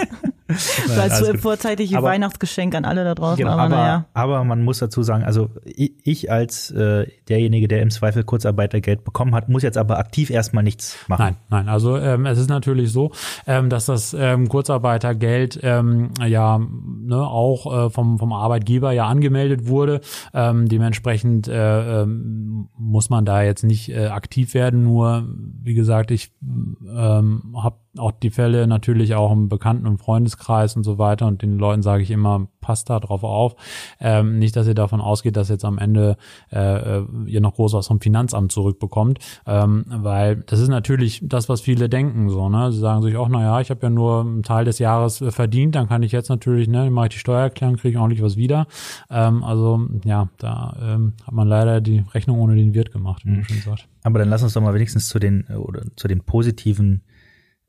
[0.50, 1.42] als so gut.
[1.42, 3.38] vorzeitige Aber- Weihnachtsgeschenk an alle da draußen.
[3.38, 4.06] Genau, aber, aber, naja.
[4.14, 9.04] aber man muss dazu sagen, also ich, ich als äh, derjenige, der im Zweifel Kurzarbeitergeld
[9.04, 11.24] bekommen hat, muss jetzt aber aktiv erstmal nichts machen.
[11.24, 11.70] Nein, nein.
[11.70, 13.12] Also ähm, es ist natürlich so,
[13.48, 19.68] ähm, dass das ähm, Kurzarbeitergeld ähm, ja ne, auch äh, vom, vom Arbeitgeber ja angemeldet
[19.68, 20.02] wurde.
[20.34, 24.84] Ähm, dementsprechend äh, ähm, muss man da jetzt nicht äh, aktiv werden.
[24.84, 25.28] Nur,
[25.62, 30.84] wie gesagt, ich ähm, habe auch die Fälle natürlich auch im Bekannten- und Freundeskreis und
[30.84, 31.28] so weiter.
[31.28, 33.56] Und den Leuten sage ich immer, passt da drauf auf.
[34.00, 36.18] Ähm, nicht, dass ihr davon ausgeht, dass jetzt am Ende
[36.52, 39.20] äh, äh, ihr noch groß was vom Finanzamt zurückbekommt.
[39.48, 42.30] Ähm, weil das ist natürlich das, was viele denken.
[42.30, 44.80] so ne Sie sagen sich auch, na ja, ich habe ja nur einen Teil des
[44.80, 47.98] Jahres äh, verdient, dann kann ich jetzt natürlich, ne, mache ich die Steuererklärung, kriege ich
[47.98, 48.68] ordentlich was wieder.
[49.10, 53.32] Ähm, also ja, da ähm, hat man leider die Rechnung ohne den Wirt gemacht, wie
[53.32, 53.88] man schon sagt.
[54.04, 57.02] Aber dann lass uns doch mal wenigstens zu den äh, oder zu den positiven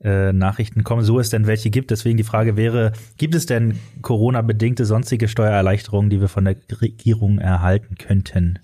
[0.03, 1.91] äh, Nachrichten kommen, so es denn welche gibt.
[1.91, 7.39] Deswegen die Frage wäre, gibt es denn Corona-bedingte sonstige Steuererleichterungen, die wir von der Regierung
[7.39, 8.59] erhalten könnten?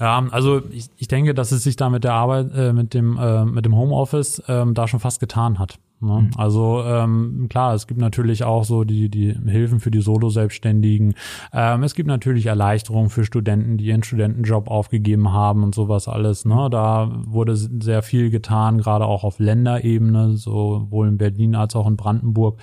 [0.00, 3.18] Ja, also ich, ich denke, dass es sich da mit der Arbeit, äh, mit dem
[3.18, 5.78] äh, mit dem Homeoffice ähm, da schon fast getan hat.
[6.00, 6.30] Ne?
[6.38, 11.14] Also ähm, klar, es gibt natürlich auch so die die Hilfen für die Solo-Selbstständigen.
[11.52, 16.46] Ähm, es gibt natürlich Erleichterungen für Studenten, die ihren Studentenjob aufgegeben haben und sowas alles.
[16.46, 16.68] Ne?
[16.70, 21.96] Da wurde sehr viel getan, gerade auch auf Länderebene, sowohl in Berlin als auch in
[21.96, 22.58] Brandenburg.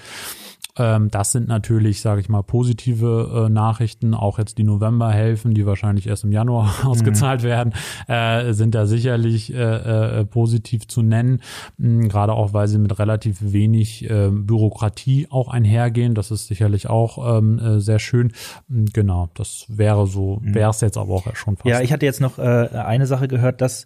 [0.77, 4.13] Ähm, das sind natürlich, sage ich mal, positive äh, Nachrichten.
[4.13, 7.73] Auch jetzt die Novemberhilfen, die wahrscheinlich erst im Januar ausgezahlt werden,
[8.07, 11.41] äh, sind da sicherlich äh, äh, positiv zu nennen.
[11.77, 16.15] Mh, Gerade auch, weil sie mit relativ wenig äh, Bürokratie auch einhergehen.
[16.15, 18.31] Das ist sicherlich auch ähm, äh, sehr schön.
[18.67, 21.67] Mh, Genau, das wäre so, wäre es jetzt aber auch schon fast.
[21.67, 23.85] Ja, ich hatte jetzt noch äh, eine Sache gehört, dass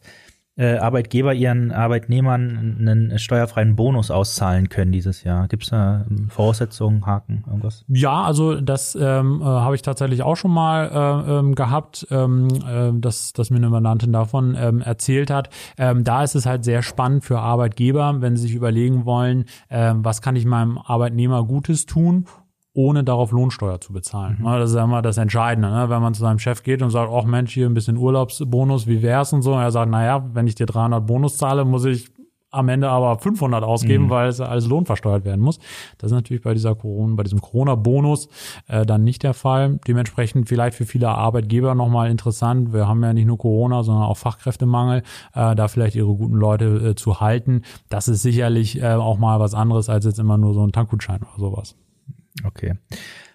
[0.61, 5.47] äh, Arbeitgeber ihren Arbeitnehmern einen steuerfreien Bonus auszahlen können dieses Jahr.
[5.47, 7.83] Gibt es da ähm, Voraussetzungen, Haken, irgendwas?
[7.87, 12.47] Ja, also das ähm, äh, habe ich tatsächlich auch schon mal äh, ähm, gehabt, ähm,
[12.67, 15.49] äh, dass, dass mir eine Mandantin davon ähm, erzählt hat.
[15.79, 20.05] Ähm, da ist es halt sehr spannend für Arbeitgeber, wenn sie sich überlegen wollen, ähm,
[20.05, 22.27] was kann ich meinem Arbeitnehmer Gutes tun
[22.73, 24.39] ohne darauf Lohnsteuer zu bezahlen.
[24.41, 25.89] Ne, Das ist ja immer das Entscheidende, ne?
[25.89, 29.01] wenn man zu seinem Chef geht und sagt, ach Mensch, hier ein bisschen Urlaubsbonus, wie
[29.01, 29.53] wär's und so.
[29.53, 32.09] Und er sagt, naja, wenn ich dir 300 Bonus zahle, muss ich
[32.51, 35.59] am Ende aber 500 ausgeben, weil es alles lohnversteuert werden muss.
[35.97, 38.27] Das ist natürlich bei dieser Corona, bei diesem Corona-Bonus
[38.67, 39.79] äh, dann nicht der Fall.
[39.87, 42.73] Dementsprechend vielleicht für viele Arbeitgeber nochmal interessant.
[42.73, 45.03] Wir haben ja nicht nur Corona, sondern auch Fachkräftemangel,
[45.33, 47.61] äh, da vielleicht ihre guten Leute äh, zu halten.
[47.89, 51.21] Das ist sicherlich äh, auch mal was anderes als jetzt immer nur so ein Tankgutschein
[51.21, 51.77] oder sowas.
[52.43, 52.75] Okay.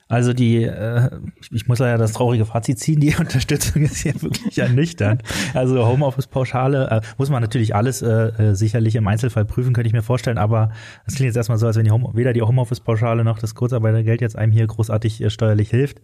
[0.09, 1.11] Also die, äh,
[1.50, 5.22] ich, muss ja das traurige Fazit ziehen, die Unterstützung ist hier wirklich ernüchternd.
[5.52, 9.92] Also Homeoffice-Pauschale, äh, muss man natürlich alles äh, äh, sicherlich im Einzelfall prüfen, könnte ich
[9.92, 10.70] mir vorstellen, aber
[11.06, 14.20] es klingt jetzt erstmal so, als wenn die Home, weder die Homeoffice-Pauschale noch das Kurzarbeitergeld
[14.20, 16.00] jetzt einem hier großartig äh, steuerlich hilft.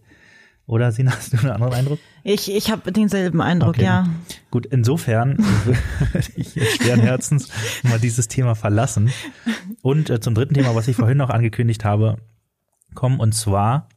[0.66, 1.98] Oder Sina, hast du einen anderen Eindruck?
[2.24, 3.85] Ich, ich habe denselben Eindruck, Okay.
[3.85, 4.09] ja.
[4.50, 5.78] Gut, insofern würde
[6.37, 7.50] ich schweren Herzens
[7.85, 9.11] mal dieses Thema verlassen.
[9.83, 12.16] Und äh, zum dritten Thema, was ich vorhin noch angekündigt habe,
[12.94, 13.88] kommen, und zwar,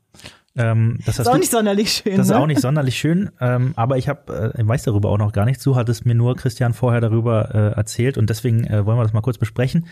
[0.57, 2.15] ähm, das Ist auch du, nicht sonderlich schön.
[2.15, 2.39] das ist ne?
[2.39, 5.45] auch nicht sonderlich schön, ähm, aber ich habe, äh, ich weiß darüber auch noch gar
[5.45, 5.63] nichts.
[5.63, 9.13] Du hattest mir nur, Christian, vorher darüber äh, erzählt und deswegen äh, wollen wir das
[9.13, 9.87] mal kurz besprechen.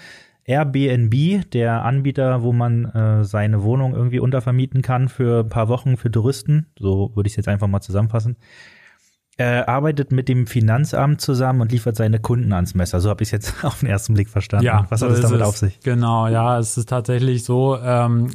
[0.45, 5.97] Airbnb, der Anbieter, wo man äh, seine Wohnung irgendwie untervermieten kann für ein paar Wochen
[5.97, 8.37] für Touristen, so würde ich es jetzt einfach mal zusammenfassen,
[9.37, 12.99] äh, arbeitet mit dem Finanzamt zusammen und liefert seine Kunden ans Messer.
[12.99, 14.69] So habe ich es jetzt auf den ersten Blick verstanden.
[14.89, 15.79] Was so hat es ist damit auf sich?
[15.81, 18.29] Genau, ja, es ist tatsächlich so ähm,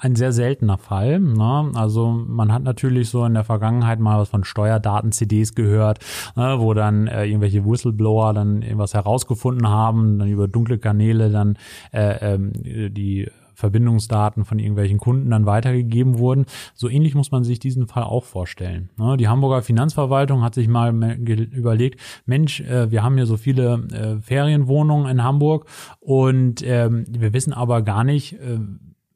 [0.00, 1.20] ein sehr seltener Fall.
[1.20, 1.72] Ne?
[1.74, 6.00] Also man hat natürlich so in der Vergangenheit mal was von Steuerdaten-CDs gehört,
[6.36, 11.56] ne, wo dann äh, irgendwelche Whistleblower dann irgendwas herausgefunden haben, dann über dunkle Kanäle dann
[11.92, 13.30] äh, ähm, die
[13.62, 16.46] Verbindungsdaten von irgendwelchen Kunden dann weitergegeben wurden.
[16.74, 18.90] So ähnlich muss man sich diesen Fall auch vorstellen.
[18.98, 19.16] Ne?
[19.16, 24.20] Die Hamburger Finanzverwaltung hat sich mal überlegt, Mensch, äh, wir haben hier so viele äh,
[24.20, 25.66] Ferienwohnungen in Hamburg
[26.00, 28.58] und ähm, wir wissen aber gar nicht, äh,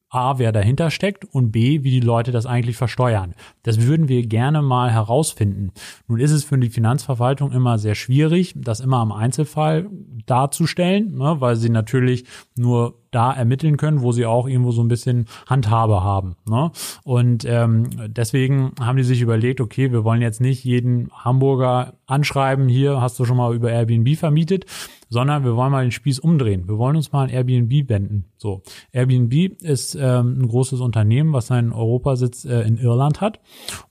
[0.09, 3.35] A, wer dahinter steckt und B, wie die Leute das eigentlich versteuern.
[3.65, 5.73] Das würden wir gerne mal herausfinden.
[6.07, 9.91] Nun ist es für die Finanzverwaltung immer sehr schwierig, das immer am Einzelfall
[10.25, 12.25] darzustellen, ne, weil sie natürlich
[12.57, 16.37] nur da ermitteln können, wo sie auch irgendwo so ein bisschen Handhabe haben.
[16.47, 16.71] Ne?
[17.03, 22.69] Und ähm, deswegen haben die sich überlegt, okay, wir wollen jetzt nicht jeden Hamburger anschreiben,
[22.69, 24.67] hier hast du schon mal über Airbnb vermietet,
[25.09, 26.69] sondern wir wollen mal den Spieß umdrehen.
[26.69, 28.27] Wir wollen uns mal an Airbnb wenden.
[28.37, 33.41] So, Airbnb ist ähm, ein großes Unternehmen, was seinen Europasitz äh, in Irland hat.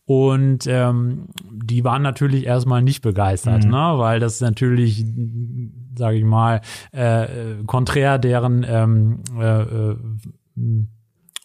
[0.06, 3.72] Und ähm, die waren natürlich erstmal nicht begeistert, mhm.
[3.72, 3.94] ne?
[3.96, 5.04] weil das natürlich,
[5.98, 7.28] sage ich mal, äh,
[7.66, 9.96] konträr deren ähm, äh, äh,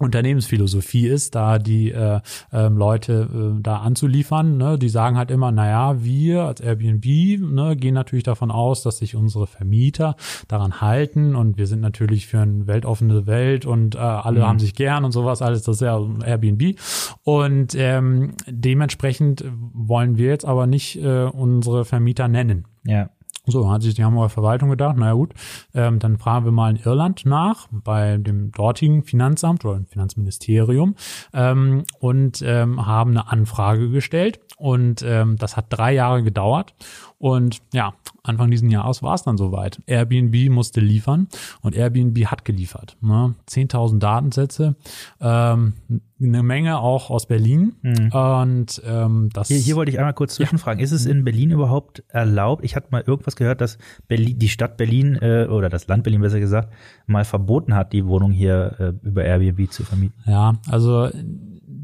[0.01, 2.21] Unternehmensphilosophie ist, da die äh,
[2.53, 4.57] äh, Leute äh, da anzuliefern.
[4.57, 4.79] Ne?
[4.79, 9.15] Die sagen halt immer, naja, wir als Airbnb ne, gehen natürlich davon aus, dass sich
[9.15, 10.17] unsere Vermieter
[10.49, 14.45] daran halten und wir sind natürlich für eine weltoffene Welt und äh, alle mhm.
[14.47, 16.79] haben sich gern und sowas, alles das ist ja Airbnb.
[17.23, 22.65] Und ähm, dementsprechend wollen wir jetzt aber nicht äh, unsere Vermieter nennen.
[22.87, 23.11] Ja.
[23.51, 25.35] So, hat sich die Hamburger Verwaltung gedacht, naja gut,
[25.75, 30.95] ähm, dann fragen wir mal in Irland nach, bei dem dortigen Finanzamt oder dem Finanzministerium
[31.33, 34.41] ähm, und ähm, haben eine Anfrage gestellt.
[34.57, 36.75] Und ähm, das hat drei Jahre gedauert
[37.21, 39.83] und ja, Anfang diesen Jahres war es dann soweit.
[39.87, 41.29] Airbnb musste liefern
[41.61, 42.97] und Airbnb hat geliefert.
[43.03, 43.35] Ne?
[43.47, 44.75] 10.000 Datensätze,
[45.21, 45.75] ähm,
[46.19, 47.75] eine Menge auch aus Berlin.
[47.83, 48.11] Mhm.
[48.11, 49.49] Und ähm, das.
[49.49, 50.81] Hier, hier wollte ich einmal kurz zwischenfragen.
[50.81, 50.85] Ja.
[50.85, 52.65] Ist es in Berlin überhaupt erlaubt?
[52.65, 53.77] Ich hatte mal irgendwas gehört, dass
[54.09, 56.73] Berlin, die Stadt Berlin äh, oder das Land Berlin besser gesagt
[57.07, 60.19] mal verboten hat, die Wohnung hier äh, über Airbnb zu vermieten.
[60.25, 61.11] Ja, also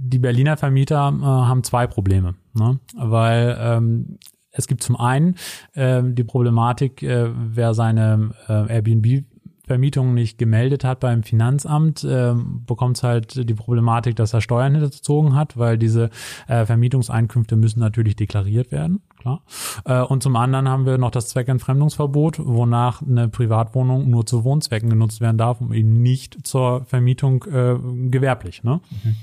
[0.09, 2.79] die Berliner Vermieter äh, haben zwei Probleme, ne?
[2.97, 4.19] weil ähm,
[4.57, 5.37] es gibt zum einen
[5.75, 9.25] äh, die Problematik, äh, wer seine äh, Airbnb
[9.67, 12.35] Vermietung nicht gemeldet hat beim Finanzamt, äh,
[12.67, 16.11] bekommt halt die Problematik, dass er Steuern hinterzogen hat, weil diese
[16.47, 19.43] äh, Vermietungseinkünfte müssen natürlich deklariert werden, klar.
[19.85, 24.89] Äh, und zum anderen haben wir noch das Zweckentfremdungsverbot, wonach eine Privatwohnung nur zu Wohnzwecken
[24.89, 27.77] genutzt werden darf und eben nicht zur Vermietung äh,
[28.09, 28.63] gewerblich.
[28.63, 28.81] Ne?
[29.03, 29.17] Mhm.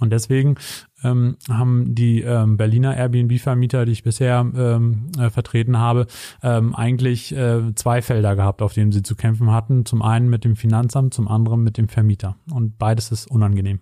[0.00, 0.56] Und deswegen
[1.02, 6.06] ähm, haben die ähm, Berliner Airbnb-Vermieter, die ich bisher ähm, äh, vertreten habe,
[6.42, 9.84] ähm, eigentlich äh, zwei Felder gehabt, auf denen sie zu kämpfen hatten.
[9.84, 12.36] Zum einen mit dem Finanzamt, zum anderen mit dem Vermieter.
[12.50, 13.80] Und beides ist unangenehm.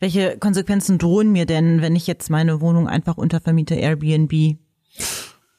[0.00, 4.56] Welche Konsequenzen drohen mir denn, wenn ich jetzt meine Wohnung einfach untervermiete Airbnb?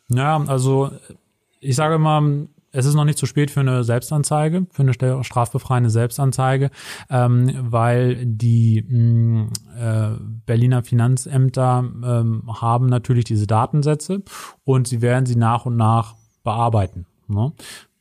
[0.10, 0.92] Ja, also
[1.60, 5.90] ich sage mal, es ist noch nicht zu spät für eine Selbstanzeige, für eine strafbefreiende
[5.90, 6.72] Selbstanzeige,
[7.10, 10.10] ähm, weil die mh, mm, äh,
[10.46, 14.24] Berliner Finanzämter ähm, haben natürlich diese Datensätze
[14.66, 17.06] und sie werden sie nach und nach bearbeiten.
[17.28, 17.54] Ne?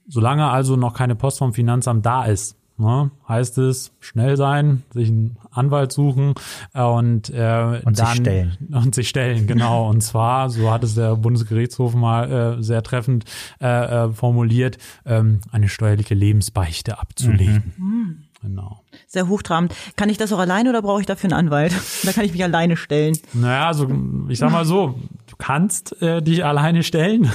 [0.06, 5.08] Solange also noch keine Post vom Finanzamt da ist, Ne, heißt es schnell sein, sich
[5.08, 6.34] einen Anwalt suchen
[6.74, 8.56] äh, und, äh, und dann sich stellen.
[8.72, 9.90] und sich stellen, genau.
[9.90, 13.24] und zwar, so hat es der Bundesgerichtshof mal äh, sehr treffend
[13.60, 17.74] äh, äh, formuliert, ähm, eine steuerliche Lebensbeichte abzulegen.
[17.76, 18.24] Mhm.
[18.42, 18.84] Genau.
[19.08, 19.74] Sehr hochtrabend.
[19.96, 21.74] Kann ich das auch alleine oder brauche ich dafür einen Anwalt?
[22.04, 23.18] Da kann ich mich alleine stellen.
[23.34, 23.88] Naja, also
[24.28, 27.30] ich sag mal so, du kannst äh, dich alleine stellen.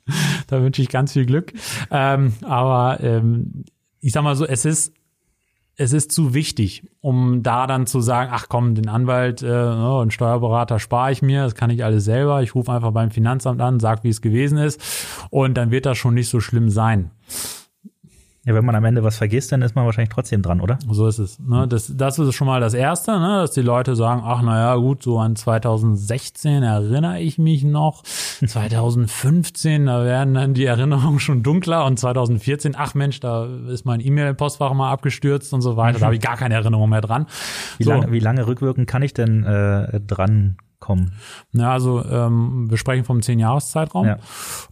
[0.46, 1.52] da wünsche ich ganz viel Glück.
[1.90, 3.64] Ähm, aber ähm,
[4.06, 4.92] ich sag mal so, es ist
[5.78, 10.00] es ist zu wichtig, um da dann zu sagen, ach komm, den Anwalt äh, oh,
[10.00, 12.40] und Steuerberater spare ich mir, das kann ich alles selber.
[12.40, 14.80] Ich rufe einfach beim Finanzamt an, sag, wie es gewesen ist
[15.30, 17.10] und dann wird das schon nicht so schlimm sein.
[18.46, 20.78] Ja, wenn man am Ende was vergisst, dann ist man wahrscheinlich trotzdem dran, oder?
[20.88, 21.40] So ist es.
[21.40, 21.66] Ne?
[21.66, 23.40] Das, das ist schon mal das Erste, ne?
[23.40, 28.04] dass die Leute sagen, ach naja, gut, so an 2016 erinnere ich mich noch.
[28.46, 33.98] 2015, da werden dann die Erinnerungen schon dunkler und 2014, ach Mensch, da ist mein
[33.98, 35.98] E-Mail-Postfach mal abgestürzt und so weiter.
[35.98, 37.26] Da habe ich gar keine Erinnerung mehr dran.
[37.78, 37.90] Wie, so.
[37.90, 40.56] lange, wie lange rückwirkend kann ich denn äh, dran
[40.86, 41.12] kommen?
[41.52, 44.06] Ja, also ähm, wir sprechen vom zehn Jahres Zeitraum.
[44.06, 44.18] Ja.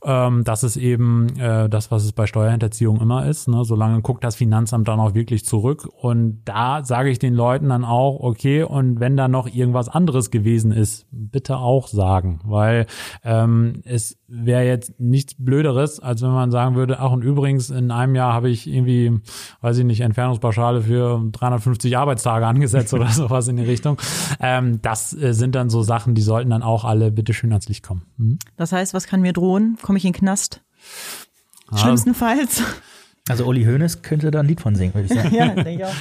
[0.04, 3.48] Ähm, das ist eben äh, das, was es bei Steuerhinterziehung immer ist.
[3.48, 3.64] Ne?
[3.64, 5.88] Solange guckt das Finanzamt dann auch wirklich zurück.
[6.00, 10.30] Und da sage ich den Leuten dann auch, okay, und wenn da noch irgendwas anderes
[10.30, 12.86] gewesen ist, bitte auch sagen, weil
[13.24, 17.90] ähm, es wäre jetzt nichts Blöderes, als wenn man sagen würde, ach und übrigens, in
[17.90, 19.20] einem Jahr habe ich irgendwie,
[19.60, 23.98] weiß ich nicht, Entfernungspauschale für 350 Arbeitstage angesetzt oder sowas in die Richtung.
[24.40, 27.68] Ähm, das äh, sind dann so Sachen, die sollten dann auch alle bitte schön ans
[27.68, 28.02] Licht kommen.
[28.18, 28.38] Hm?
[28.56, 29.78] Das heißt, was kann mir drohen?
[29.80, 30.60] Komme ich in den Knast?
[31.68, 31.78] Ah.
[31.78, 32.62] Schlimmstenfalls?
[33.26, 35.34] Also Uli Hoeneß könnte da ein Lied von singen, würde ich sagen.
[35.34, 35.94] ja, denke ich auch.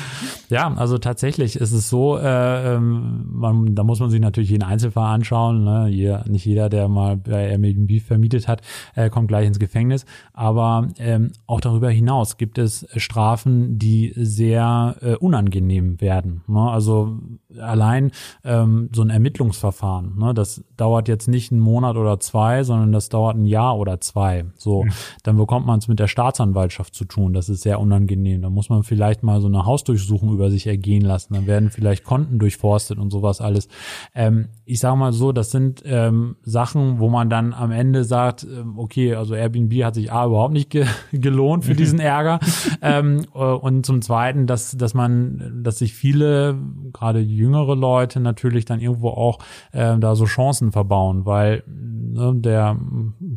[0.49, 4.63] Ja, also tatsächlich ist es so, äh, ähm, man, da muss man sich natürlich jeden
[4.63, 5.63] Einzelfall anschauen.
[5.63, 5.85] Ne?
[5.87, 8.61] Hier, nicht jeder, der mal bei Airbnb vermietet hat,
[8.95, 10.05] äh, kommt gleich ins Gefängnis.
[10.33, 16.41] Aber ähm, auch darüber hinaus gibt es Strafen, die sehr äh, unangenehm werden.
[16.47, 16.59] Ne?
[16.59, 17.19] Also
[17.57, 18.11] allein
[18.43, 20.33] ähm, so ein Ermittlungsverfahren, ne?
[20.33, 24.43] das dauert jetzt nicht einen Monat oder zwei, sondern das dauert ein Jahr oder zwei.
[24.57, 24.91] So, mhm.
[25.23, 27.12] dann bekommt man es mit der Staatsanwaltschaft zu tun.
[27.33, 28.41] Das ist sehr unangenehm.
[28.41, 31.33] Da muss man vielleicht mal so eine Hausdurchsuchung über sich ergehen lassen.
[31.33, 33.67] Dann werden vielleicht Konten durchforstet und sowas alles.
[34.15, 38.43] Ähm, ich sage mal so, das sind ähm, Sachen, wo man dann am Ende sagt,
[38.43, 42.39] ähm, okay, also Airbnb hat sich A überhaupt nicht ge gelohnt für diesen Ärger.
[42.81, 46.57] ähm, äh, und zum Zweiten, dass, dass man, dass sich viele,
[46.91, 49.39] gerade jüngere Leute natürlich dann irgendwo auch
[49.71, 52.77] äh, da so Chancen verbauen, weil ne, der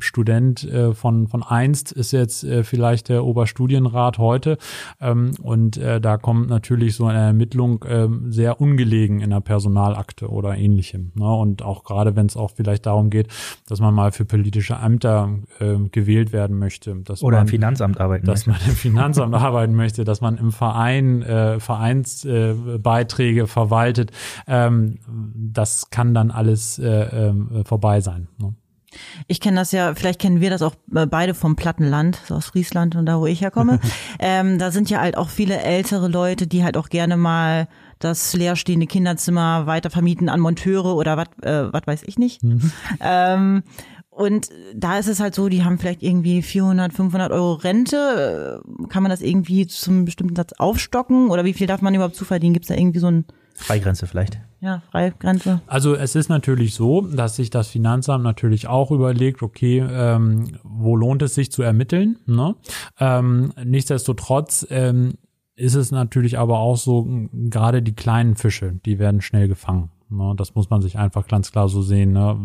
[0.01, 3.25] Student äh, von, von einst ist jetzt äh, vielleicht der
[3.67, 4.59] Oberstudienrat heute
[5.01, 10.29] ähm, und äh, da kommt natürlich so eine Ermittlung äh, sehr ungelegen in der Personalakte
[10.29, 11.13] oder ähnlichem.
[11.15, 11.29] Ne?
[11.29, 13.29] Und auch gerade wenn es auch vielleicht darum geht,
[13.69, 16.95] dass man mal für politische Ämter äh, gewählt werden möchte.
[17.05, 18.63] Dass oder man, im Finanzamt arbeiten dass möchte.
[18.63, 24.13] man im Finanzamt arbeiten möchte, dass man im Verein äh, Vereinsbeiträge äh, verwaltet.
[24.47, 24.99] Ähm,
[25.35, 28.29] das kann dann alles äh, äh, vorbei sein.
[28.39, 28.55] Ne?
[29.27, 32.97] Ich kenne das ja, vielleicht kennen wir das auch äh, beide vom Plattenland, aus Friesland
[32.97, 33.81] und da, wo ich herkomme.
[34.19, 38.35] ähm, da sind ja halt auch viele ältere Leute, die halt auch gerne mal das
[38.35, 42.43] leerstehende Kinderzimmer weiter vermieten an Monteure oder was äh, was weiß ich nicht.
[42.43, 42.73] Mhm.
[43.01, 43.63] Ähm,
[44.17, 48.63] und da ist es halt so, die haben vielleicht irgendwie 400, 500 Euro Rente.
[48.65, 51.29] Äh, kann man das irgendwie zum bestimmten Satz aufstocken?
[51.29, 52.55] Oder wie viel darf man überhaupt zuverdienen?
[52.55, 54.39] Gibt es da irgendwie so ein Freigrenze vielleicht.
[54.61, 55.61] Ja, Freigrenze.
[55.67, 60.97] Also es ist natürlich so, dass sich das Finanzamt natürlich auch überlegt, okay, ähm, wo
[60.97, 62.19] lohnt es sich zu ermitteln?
[62.27, 62.55] Ne?
[62.99, 65.15] Ähm, nichtsdestotrotz ähm,
[65.57, 69.91] ist es natürlich aber auch so, gerade die kleinen Fische, die werden schnell gefangen.
[70.09, 72.13] Ne, das muss man sich einfach ganz klar so sehen.
[72.13, 72.39] Ne?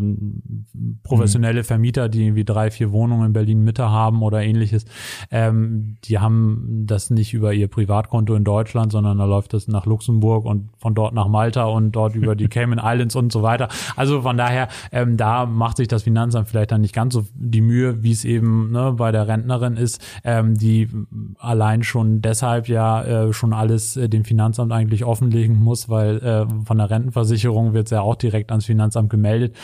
[1.03, 4.85] Professionelle Vermieter, die irgendwie drei, vier Wohnungen in Berlin Mitte haben oder ähnliches,
[5.29, 9.85] ähm, die haben das nicht über ihr Privatkonto in Deutschland, sondern da läuft das nach
[9.85, 13.67] Luxemburg und von dort nach Malta und dort über die Cayman Islands und so weiter.
[13.95, 17.61] Also von daher, ähm, da macht sich das Finanzamt vielleicht dann nicht ganz so die
[17.61, 20.89] Mühe, wie es eben ne, bei der Rentnerin ist, ähm, die
[21.37, 26.65] allein schon deshalb ja äh, schon alles äh, dem Finanzamt eigentlich offenlegen muss, weil äh,
[26.65, 29.55] von der Rentenversicherung Versicherung wird es ja auch direkt ans Finanzamt gemeldet.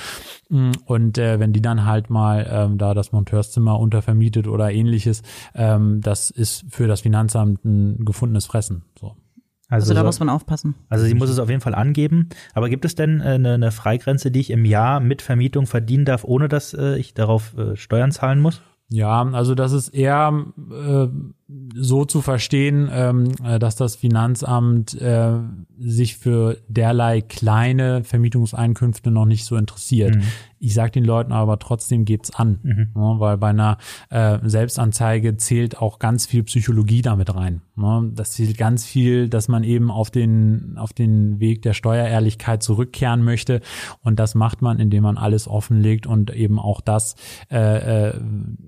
[0.50, 5.24] Mm, und äh, wenn die dann halt mal ähm, da das Monteurszimmer untervermietet oder ähnliches,
[5.56, 8.84] ähm, das ist für das Finanzamt ein gefundenes Fressen.
[9.00, 9.16] So.
[9.70, 10.76] Also, also da so, muss man aufpassen.
[10.88, 12.30] Also sie muss es auf jeden Fall angeben.
[12.54, 16.06] Aber gibt es denn äh, eine, eine Freigrenze, die ich im Jahr mit Vermietung verdienen
[16.06, 18.62] darf, ohne dass äh, ich darauf äh, Steuern zahlen muss?
[18.90, 21.08] Ja, also das ist eher äh,
[21.74, 25.32] so zu verstehen, ähm, äh, dass das Finanzamt äh,
[25.80, 30.16] sich für derlei kleine Vermietungseinkünfte noch nicht so interessiert.
[30.16, 30.24] Mhm.
[30.60, 32.90] Ich sage den Leuten aber trotzdem gebt's an, mhm.
[32.96, 33.78] ne, weil bei einer
[34.10, 37.62] äh, Selbstanzeige zählt auch ganz viel Psychologie damit rein.
[37.76, 38.12] Ne?
[38.14, 43.24] Das zählt ganz viel, dass man eben auf den auf den Weg der Steuerehrlichkeit zurückkehren
[43.24, 43.62] möchte
[44.02, 47.16] und das macht man, indem man alles offenlegt und eben auch das
[47.52, 48.14] äh, äh,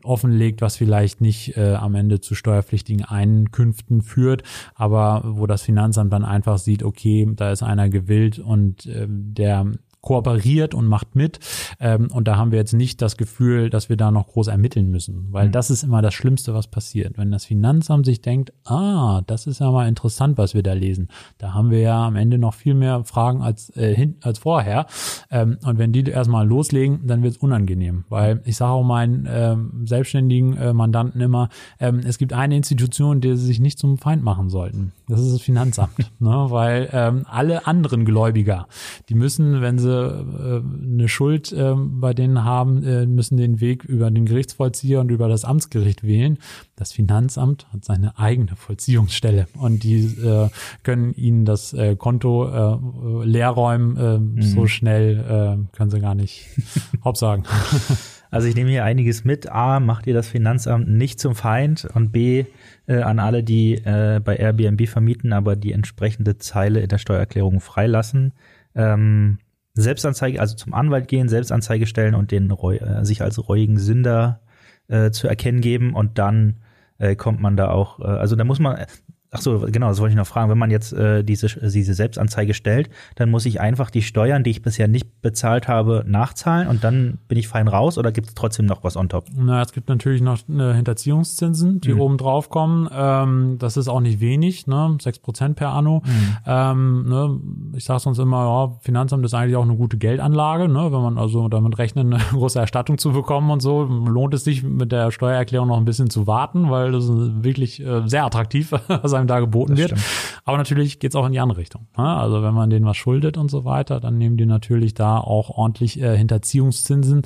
[0.03, 4.43] offenlegt, was vielleicht nicht äh, am Ende zu steuerpflichtigen Einkünften führt,
[4.75, 9.65] aber wo das Finanzamt dann einfach sieht, okay, da ist einer gewillt und äh, der
[10.01, 11.39] kooperiert und macht mit.
[11.79, 14.89] Ähm, und da haben wir jetzt nicht das Gefühl, dass wir da noch groß ermitteln
[14.89, 15.51] müssen, weil mhm.
[15.51, 17.17] das ist immer das Schlimmste, was passiert.
[17.17, 21.09] Wenn das Finanzamt sich denkt, ah, das ist ja mal interessant, was wir da lesen.
[21.37, 24.85] Da haben wir ja am Ende noch viel mehr Fragen als, äh, hin, als vorher.
[25.29, 29.27] Ähm, und wenn die erstmal loslegen, dann wird es unangenehm, weil ich sage auch meinen
[29.29, 33.97] ähm, selbstständigen äh, Mandanten immer, ähm, es gibt eine Institution, die sie sich nicht zum
[33.97, 34.93] Feind machen sollten.
[35.09, 36.45] Das ist das Finanzamt, ne?
[36.49, 38.67] weil ähm, alle anderen Gläubiger,
[39.09, 43.83] die müssen, wenn sie äh, eine Schuld äh, bei denen haben, äh, müssen den Weg
[43.83, 46.37] über den Gerichtsvollzieher und über das Amtsgericht wählen.
[46.75, 50.49] Das Finanzamt hat seine eigene Vollziehungsstelle und die äh,
[50.83, 53.97] können ihnen das äh, Konto äh, leer räumen.
[53.97, 54.41] Äh, mhm.
[54.43, 56.45] So schnell äh, können sie gar nicht
[57.03, 57.45] Hauptsagen.
[58.31, 59.51] Also ich nehme hier einiges mit.
[59.51, 62.45] A, macht ihr das Finanzamt nicht zum Feind und B,
[62.87, 67.59] äh, an alle, die äh, bei Airbnb vermieten, aber die entsprechende Zeile in der Steuererklärung
[67.59, 68.33] freilassen.
[68.75, 69.39] Ähm,
[69.73, 74.41] Selbstanzeige, also zum Anwalt gehen, Selbstanzeige stellen und den äh, sich als reuigen Sünder
[74.87, 76.57] äh, zu erkennen geben und dann
[76.97, 78.85] äh, kommt man da auch, äh, also da muss man,
[79.31, 80.49] Ach so, genau, das wollte ich noch fragen.
[80.49, 84.49] Wenn man jetzt äh, diese, diese Selbstanzeige stellt, dann muss ich einfach die Steuern, die
[84.49, 88.33] ich bisher nicht bezahlt habe, nachzahlen und dann bin ich fein raus oder gibt es
[88.33, 89.25] trotzdem noch was on top?
[89.35, 92.01] Na, es gibt natürlich noch äh, Hinterziehungszinsen, die mhm.
[92.01, 92.89] oben drauf kommen.
[92.91, 94.97] Ähm, das ist auch nicht wenig, ne?
[94.99, 96.01] Sechs Prozent per Anno.
[96.05, 96.37] Mhm.
[96.47, 97.39] Ähm, ne?
[97.77, 100.91] Ich sage sonst immer, ja, Finanzamt ist eigentlich auch eine gute Geldanlage, ne?
[100.91, 104.63] Wenn man also damit rechnet, eine große Erstattung zu bekommen und so, lohnt es sich
[104.63, 108.73] mit der Steuererklärung noch ein bisschen zu warten, weil das ist wirklich äh, sehr attraktiv,
[109.19, 109.99] einem da geboten das wird.
[109.99, 110.41] Stimmt.
[110.45, 111.87] Aber natürlich geht's auch in die andere Richtung.
[111.97, 112.03] Ne?
[112.03, 115.49] Also wenn man denen was schuldet und so weiter, dann nehmen die natürlich da auch
[115.49, 117.21] ordentlich äh, Hinterziehungszinsen.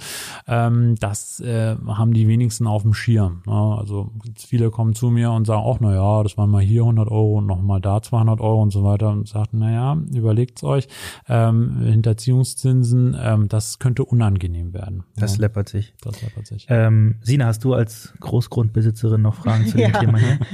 [0.48, 3.42] Ähm, das äh, haben die wenigsten auf dem Schirm.
[3.46, 3.78] Ne?
[3.78, 7.10] Also viele kommen zu mir und sagen auch, na ja, das waren mal hier 100
[7.10, 10.88] Euro und nochmal da 200 Euro und so weiter und sagt, na ja, überlegt's euch.
[11.28, 15.04] Ähm, Hinterziehungszinsen, ähm, das könnte unangenehm werden.
[15.16, 15.42] Das ja.
[15.42, 15.94] läppert sich.
[16.02, 16.66] Das läppert sich.
[16.70, 20.00] Ähm, Sina, hast du als Großgrundbesitzerin noch Fragen zu dem ja.
[20.00, 20.40] Thema hier?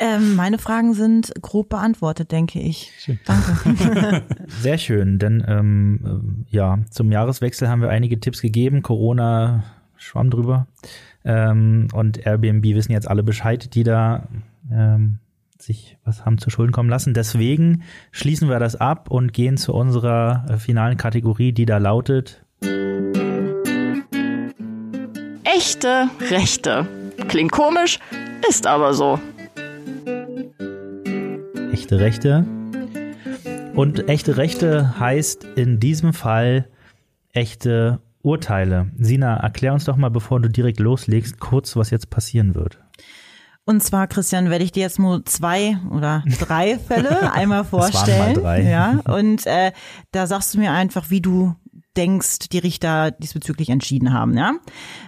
[0.00, 2.92] Ähm, meine Fragen sind grob beantwortet, denke ich.
[2.98, 3.18] Schön.
[3.24, 4.22] Danke.
[4.60, 8.82] Sehr schön, denn ähm, ja, zum Jahreswechsel haben wir einige Tipps gegeben.
[8.82, 9.64] Corona
[9.96, 10.66] schwamm drüber.
[11.24, 14.28] Ähm, und Airbnb wissen jetzt alle Bescheid, die da
[14.70, 15.18] ähm,
[15.58, 17.14] sich was haben zu Schulden kommen lassen.
[17.14, 17.82] Deswegen
[18.12, 22.44] schließen wir das ab und gehen zu unserer äh, finalen Kategorie, die da lautet.
[25.44, 26.86] Echte Rechte.
[27.28, 27.98] Klingt komisch,
[28.48, 29.18] ist aber so
[31.74, 32.46] echte Rechte.
[33.74, 36.68] Und echte Rechte heißt in diesem Fall
[37.32, 38.92] echte Urteile.
[38.96, 42.78] Sina, erklär uns doch mal, bevor du direkt loslegst, kurz, was jetzt passieren wird.
[43.64, 48.34] Und zwar, Christian, werde ich dir jetzt nur zwei oder drei Fälle einmal vorstellen.
[48.34, 48.62] Mal drei.
[48.62, 49.72] Ja, und äh,
[50.12, 51.56] da sagst du mir einfach, wie du
[51.96, 54.36] denkst, die Richter diesbezüglich entschieden haben.
[54.36, 54.52] Ja,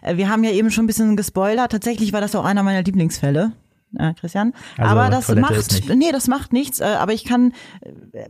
[0.03, 1.71] äh, wir haben ja eben schon ein bisschen gespoilert.
[1.71, 3.53] Tatsächlich war das auch einer meiner Lieblingsfälle
[3.99, 4.53] äh, Christian.
[4.77, 6.81] Also, aber das Toilette macht, nee, das macht nichts.
[6.81, 8.29] Äh, aber ich kann, äh,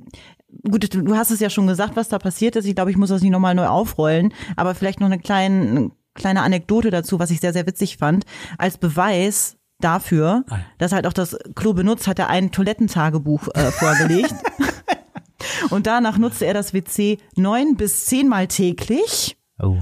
[0.69, 2.67] gut, du hast es ja schon gesagt, was da passiert ist.
[2.67, 4.33] Ich glaube, ich muss das nicht nochmal neu aufrollen.
[4.57, 8.25] Aber vielleicht noch eine kleine, kleine Anekdote dazu, was ich sehr, sehr witzig fand.
[8.59, 13.71] Als Beweis dafür, ah dass halt auch das Klo benutzt, hat er ein Toilettentagebuch äh,
[13.71, 14.35] vorgelegt.
[15.71, 19.37] Und danach nutzte er das WC neun bis zehnmal täglich.
[19.59, 19.79] Oh.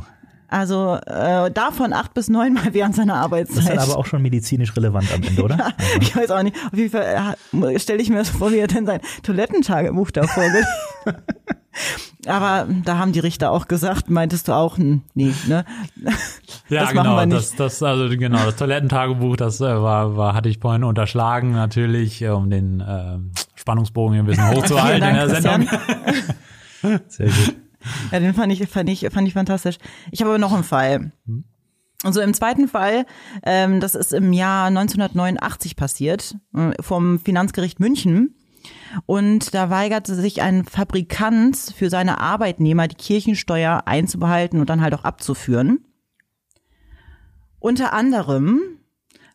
[0.49, 3.57] Also äh, davon acht bis neun Mal während seiner Arbeitszeit.
[3.57, 5.57] Das ist dann aber auch schon medizinisch relevant am Ende, oder?
[5.59, 6.01] ja, also.
[6.01, 6.57] Ich weiß auch nicht.
[6.71, 10.27] Auf jeden Fall äh, stelle ich mir das vor, wie er denn sein Toilettentagebuch da
[10.27, 10.67] vorgelegt.
[12.27, 15.65] Aber da haben die Richter auch gesagt, meintest du auch, hm, nee, ne?
[16.69, 20.85] Ja, genau, das, das, also genau, das Toilettentagebuch, das äh, war, war, hatte ich vorhin
[20.85, 23.19] unterschlagen, natürlich, äh, um den äh,
[23.55, 25.69] Spannungsbogen hier ein bisschen hochzuhalten Dank, in der Sendung.
[27.09, 27.57] Sehr gut.
[28.15, 29.77] Ja, den fand ich, fand ich, fand ich fantastisch.
[30.13, 31.11] Ich habe aber noch einen Fall.
[31.27, 33.07] Und so im zweiten Fall,
[33.43, 38.37] ähm, das ist im Jahr 1989 passiert, äh, vom Finanzgericht München.
[39.07, 44.95] Und da weigerte sich ein Fabrikant für seine Arbeitnehmer die Kirchensteuer einzubehalten und dann halt
[44.95, 45.85] auch abzuführen.
[47.59, 48.61] Unter anderem,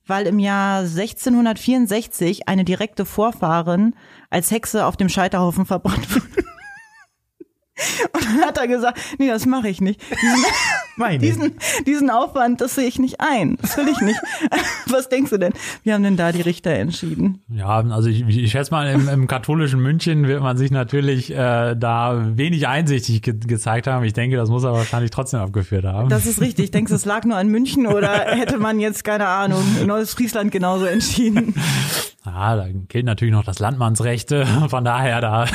[0.07, 3.93] weil im Jahr 1664 eine direkte Vorfahrin
[4.29, 6.48] als Hexe auf dem Scheiterhaufen verbrannt wurde.
[8.13, 10.01] Und dann hat er gesagt, nee, das mache ich nicht.
[10.11, 11.53] Diesen, diesen,
[11.85, 13.57] diesen Aufwand, das sehe ich nicht ein.
[13.61, 14.19] Das will ich nicht.
[14.87, 15.53] Was denkst du denn?
[15.83, 17.41] Wie haben denn da die Richter entschieden?
[17.49, 21.75] Ja, also ich, ich schätze mal, im, im katholischen München wird man sich natürlich äh,
[21.75, 24.03] da wenig einsichtig ge gezeigt haben.
[24.03, 26.09] Ich denke, das muss er wahrscheinlich trotzdem abgeführt haben.
[26.09, 26.71] Das ist richtig.
[26.71, 30.13] Denkst du, es lag nur an München oder hätte man jetzt, keine Ahnung, in Neues
[30.13, 31.53] Friesland genauso entschieden?
[32.31, 34.29] Ja, da gilt natürlich noch das Landmannsrecht,
[34.69, 35.45] von daher da.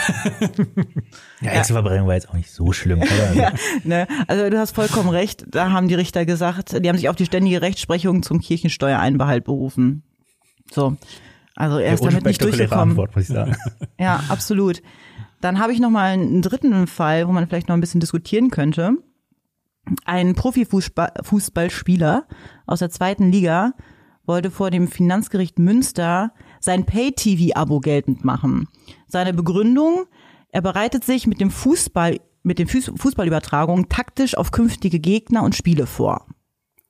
[1.40, 3.32] ja, Einzelverbrennung war jetzt auch nicht so schlimm, oder?
[3.34, 3.52] ja,
[3.84, 4.08] ne?
[4.26, 7.26] Also du hast vollkommen recht, da haben die Richter gesagt, die haben sich auf die
[7.26, 10.02] ständige Rechtsprechung zum Kirchensteuereinbehalt berufen.
[10.72, 10.96] So.
[11.54, 12.90] Also er ist ja, damit nicht durchgekommen.
[12.90, 13.54] Antwort, muss ich sagen.
[13.98, 14.82] ja, absolut.
[15.40, 18.50] Dann habe ich noch mal einen dritten Fall, wo man vielleicht noch ein bisschen diskutieren
[18.50, 18.96] könnte.
[20.04, 22.26] Ein Profifußballspieler
[22.66, 23.74] aus der zweiten Liga
[24.26, 26.32] wollte vor dem Finanzgericht Münster
[26.64, 28.68] sein Pay-TV-Abo geltend machen.
[29.06, 30.06] Seine Begründung,
[30.48, 35.86] er bereitet sich mit dem Fußball, mit den Fußballübertragungen taktisch auf künftige Gegner und Spiele
[35.86, 36.26] vor.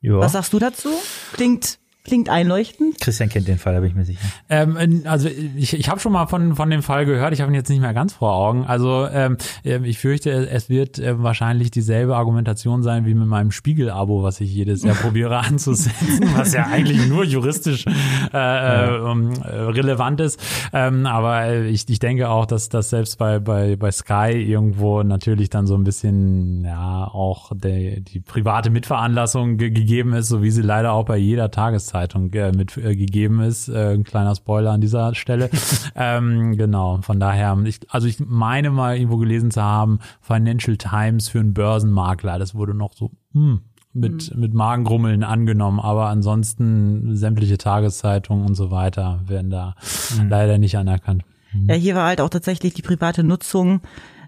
[0.01, 0.19] Ja.
[0.19, 0.91] Was sagst du dazu?
[1.33, 3.01] Klingt Klingt einleuchtend.
[3.01, 4.21] Christian kennt den Fall, da bin ich mir sicher.
[4.51, 5.27] Ähm, also
[5.57, 7.81] ich, ich habe schon mal von, von dem Fall gehört, ich habe ihn jetzt nicht
[7.81, 8.67] mehr ganz vor Augen.
[8.67, 14.23] Also ähm, ich fürchte, es wird äh, wahrscheinlich dieselbe Argumentation sein wie mit meinem Spiegel-Abo,
[14.23, 17.93] was ich jedes Jahr probiere anzusetzen, was ja eigentlich nur juristisch äh,
[18.35, 18.97] ja.
[18.97, 20.39] äh, relevant ist.
[20.75, 25.49] Ähm, aber ich, ich denke auch, dass das selbst bei, bei, bei Sky irgendwo natürlich
[25.49, 30.51] dann so ein bisschen ja auch der, die private Mitveranlassung ge gegeben ist, so wie
[30.51, 33.69] sie leider auch bei jeder Tageszeit Tageszeitung äh, mitgegeben äh, ist.
[33.69, 35.51] Äh, ein kleiner Spoiler an dieser Stelle.
[35.95, 41.29] ähm, genau, von daher, ich, also ich meine mal irgendwo gelesen zu haben, Financial Times
[41.29, 42.39] für einen Börsenmakler.
[42.39, 43.61] Das wurde noch so hm,
[43.93, 44.41] mit, mhm.
[44.41, 49.77] mit Magengrummeln angenommen, aber ansonsten sämtliche Tageszeitungen und so weiter werden da
[50.19, 50.29] mhm.
[50.29, 51.25] leider nicht anerkannt.
[51.69, 53.81] Ja, hier war halt auch tatsächlich die private Nutzung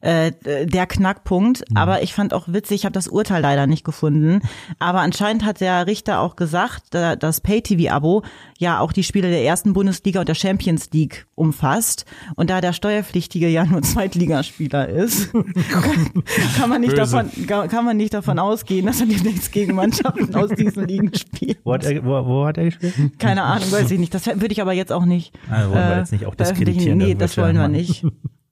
[0.06, 1.68] äh, der Knackpunkt.
[1.68, 1.76] Mhm.
[1.76, 4.40] Aber ich fand auch witzig, ich habe das Urteil leider nicht gefunden.
[4.78, 8.22] Aber anscheinend hat der Richter auch gesagt, das Pay-TV-Abo
[8.58, 12.04] ja auch die Spiele der ersten Bundesliga und der Champions League umfasst.
[12.36, 15.32] Und da der Steuerpflichtige ja nur Zweitligaspieler ist,
[16.56, 20.50] kann man nicht davon kann man nicht davon ausgehen, dass er demnächst gegen Mannschaften aus
[20.50, 21.58] diesen Ligen spielt.
[21.64, 22.94] Wo hat er, wo, wo hat er gespielt?
[23.18, 24.14] Keine Ahnung, weiß ich nicht.
[24.14, 25.34] Das würde ich aber jetzt auch nicht.
[25.50, 26.98] Also wollen wir jetzt nicht auch diskreditieren.
[26.98, 28.04] Nee, das wollen wir nicht.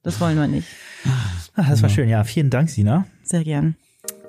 [0.03, 0.67] Das wollen wir nicht.
[1.57, 2.25] Ach, das war schön, ja.
[2.25, 3.07] Vielen Dank, Sina.
[3.23, 3.77] Sehr gern.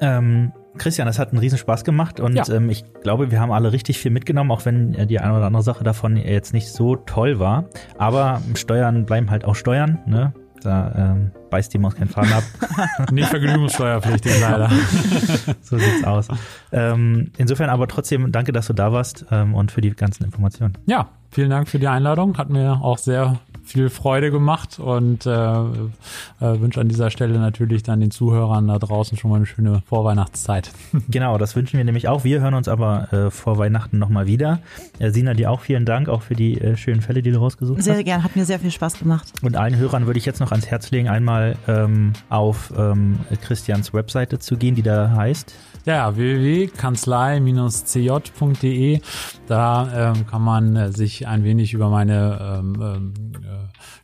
[0.01, 2.47] Ähm, Christian, das hat einen riesen Spaß gemacht und ja.
[2.49, 5.45] ähm, ich glaube, wir haben alle richtig viel mitgenommen, auch wenn äh, die eine oder
[5.45, 7.65] andere Sache davon jetzt nicht so toll war.
[7.97, 10.33] Aber Steuern bleiben halt auch Steuern, ne?
[10.61, 12.43] Da ähm, beißt die Maus keinen Faden ab.
[13.11, 14.69] nicht vergnügungssteuerpflichtig, leider.
[15.61, 16.27] so sieht's aus.
[16.71, 20.75] Ähm, insofern aber trotzdem danke, dass du da warst ähm, und für die ganzen Informationen.
[20.87, 22.37] Ja, vielen Dank für die Einladung.
[22.37, 25.65] Hat mir auch sehr viel Freude gemacht und äh, äh,
[26.39, 30.71] wünsche an dieser Stelle natürlich dann den Zuhörern da draußen schon mal eine schöne Vorweihnachtszeit.
[31.09, 32.23] Genau, das wünschen wir nämlich auch.
[32.23, 34.59] Wir hören uns aber äh, vor Weihnachten nochmal wieder.
[34.99, 37.81] Äh, Sina, dir auch vielen Dank, auch für die äh, schönen Fälle, die du rausgesucht
[37.83, 37.97] sehr hast.
[37.97, 39.33] Sehr gern, hat mir sehr viel Spaß gemacht.
[39.41, 43.93] Und allen Hörern würde ich jetzt noch ans Herz legen, einmal ähm, auf ähm, Christians
[43.93, 45.53] Webseite zu gehen, die da heißt
[45.85, 49.01] ja, www.kanzlei-cj.de.
[49.47, 53.13] Da ähm, kann man äh, sich ein wenig über meine ähm, ähm
[53.43, 53.44] äh,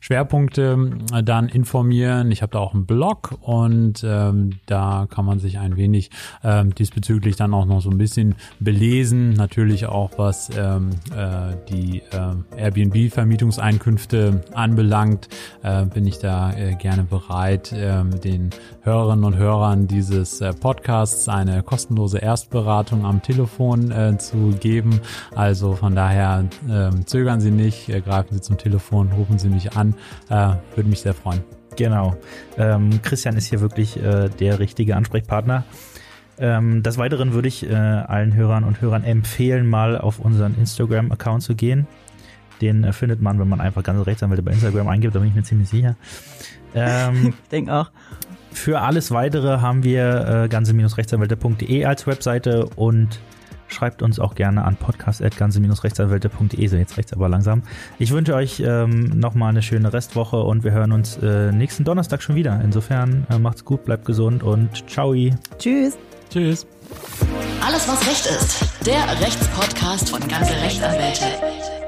[0.00, 2.30] Schwerpunkte äh, dann informieren.
[2.30, 6.10] Ich habe da auch einen Blog und ähm, da kann man sich ein wenig
[6.42, 9.30] ähm, diesbezüglich dann auch noch so ein bisschen belesen.
[9.30, 15.28] Natürlich auch was ähm, äh, die äh, Airbnb-Vermietungseinkünfte anbelangt,
[15.62, 18.50] äh, bin ich da äh, gerne bereit, äh, den
[18.82, 25.00] Hörerinnen und Hörern dieses äh, Podcasts eine kostenlose Erstberatung am Telefon äh, zu geben.
[25.34, 29.71] Also von daher äh, zögern Sie nicht, äh, greifen Sie zum Telefon, rufen Sie mich
[29.74, 29.94] an.
[30.28, 31.42] Äh, würde mich sehr freuen.
[31.76, 32.16] Genau.
[32.58, 35.64] Ähm, Christian ist hier wirklich äh, der richtige Ansprechpartner.
[36.38, 41.42] Ähm, des Weiteren würde ich äh, allen Hörern und Hörern empfehlen, mal auf unseren Instagram-Account
[41.42, 41.86] zu gehen.
[42.60, 45.34] Den äh, findet man, wenn man einfach ganz Rechtsanwälte bei Instagram eingibt, da bin ich
[45.34, 45.96] mir ziemlich sicher.
[46.74, 47.90] Ähm, ich denke auch.
[48.52, 53.18] Für alles weitere haben wir äh, ganze-rechtsanwälte.de als Webseite und
[53.72, 56.66] schreibt uns auch gerne an podcast.ganze-rechtsanwälte.de.
[56.66, 57.62] So, jetzt rechts aber langsam.
[57.98, 62.22] Ich wünsche euch ähm, nochmal eine schöne Restwoche und wir hören uns äh, nächsten Donnerstag
[62.22, 62.60] schon wieder.
[62.62, 65.12] Insofern äh, macht's gut, bleibt gesund und ciao.
[65.58, 65.98] Tschüss.
[66.30, 66.66] Tschüss.
[67.64, 68.64] Alles, was Recht ist.
[68.86, 71.81] Der Rechtspodcast von Ganze Rechtsanwälte.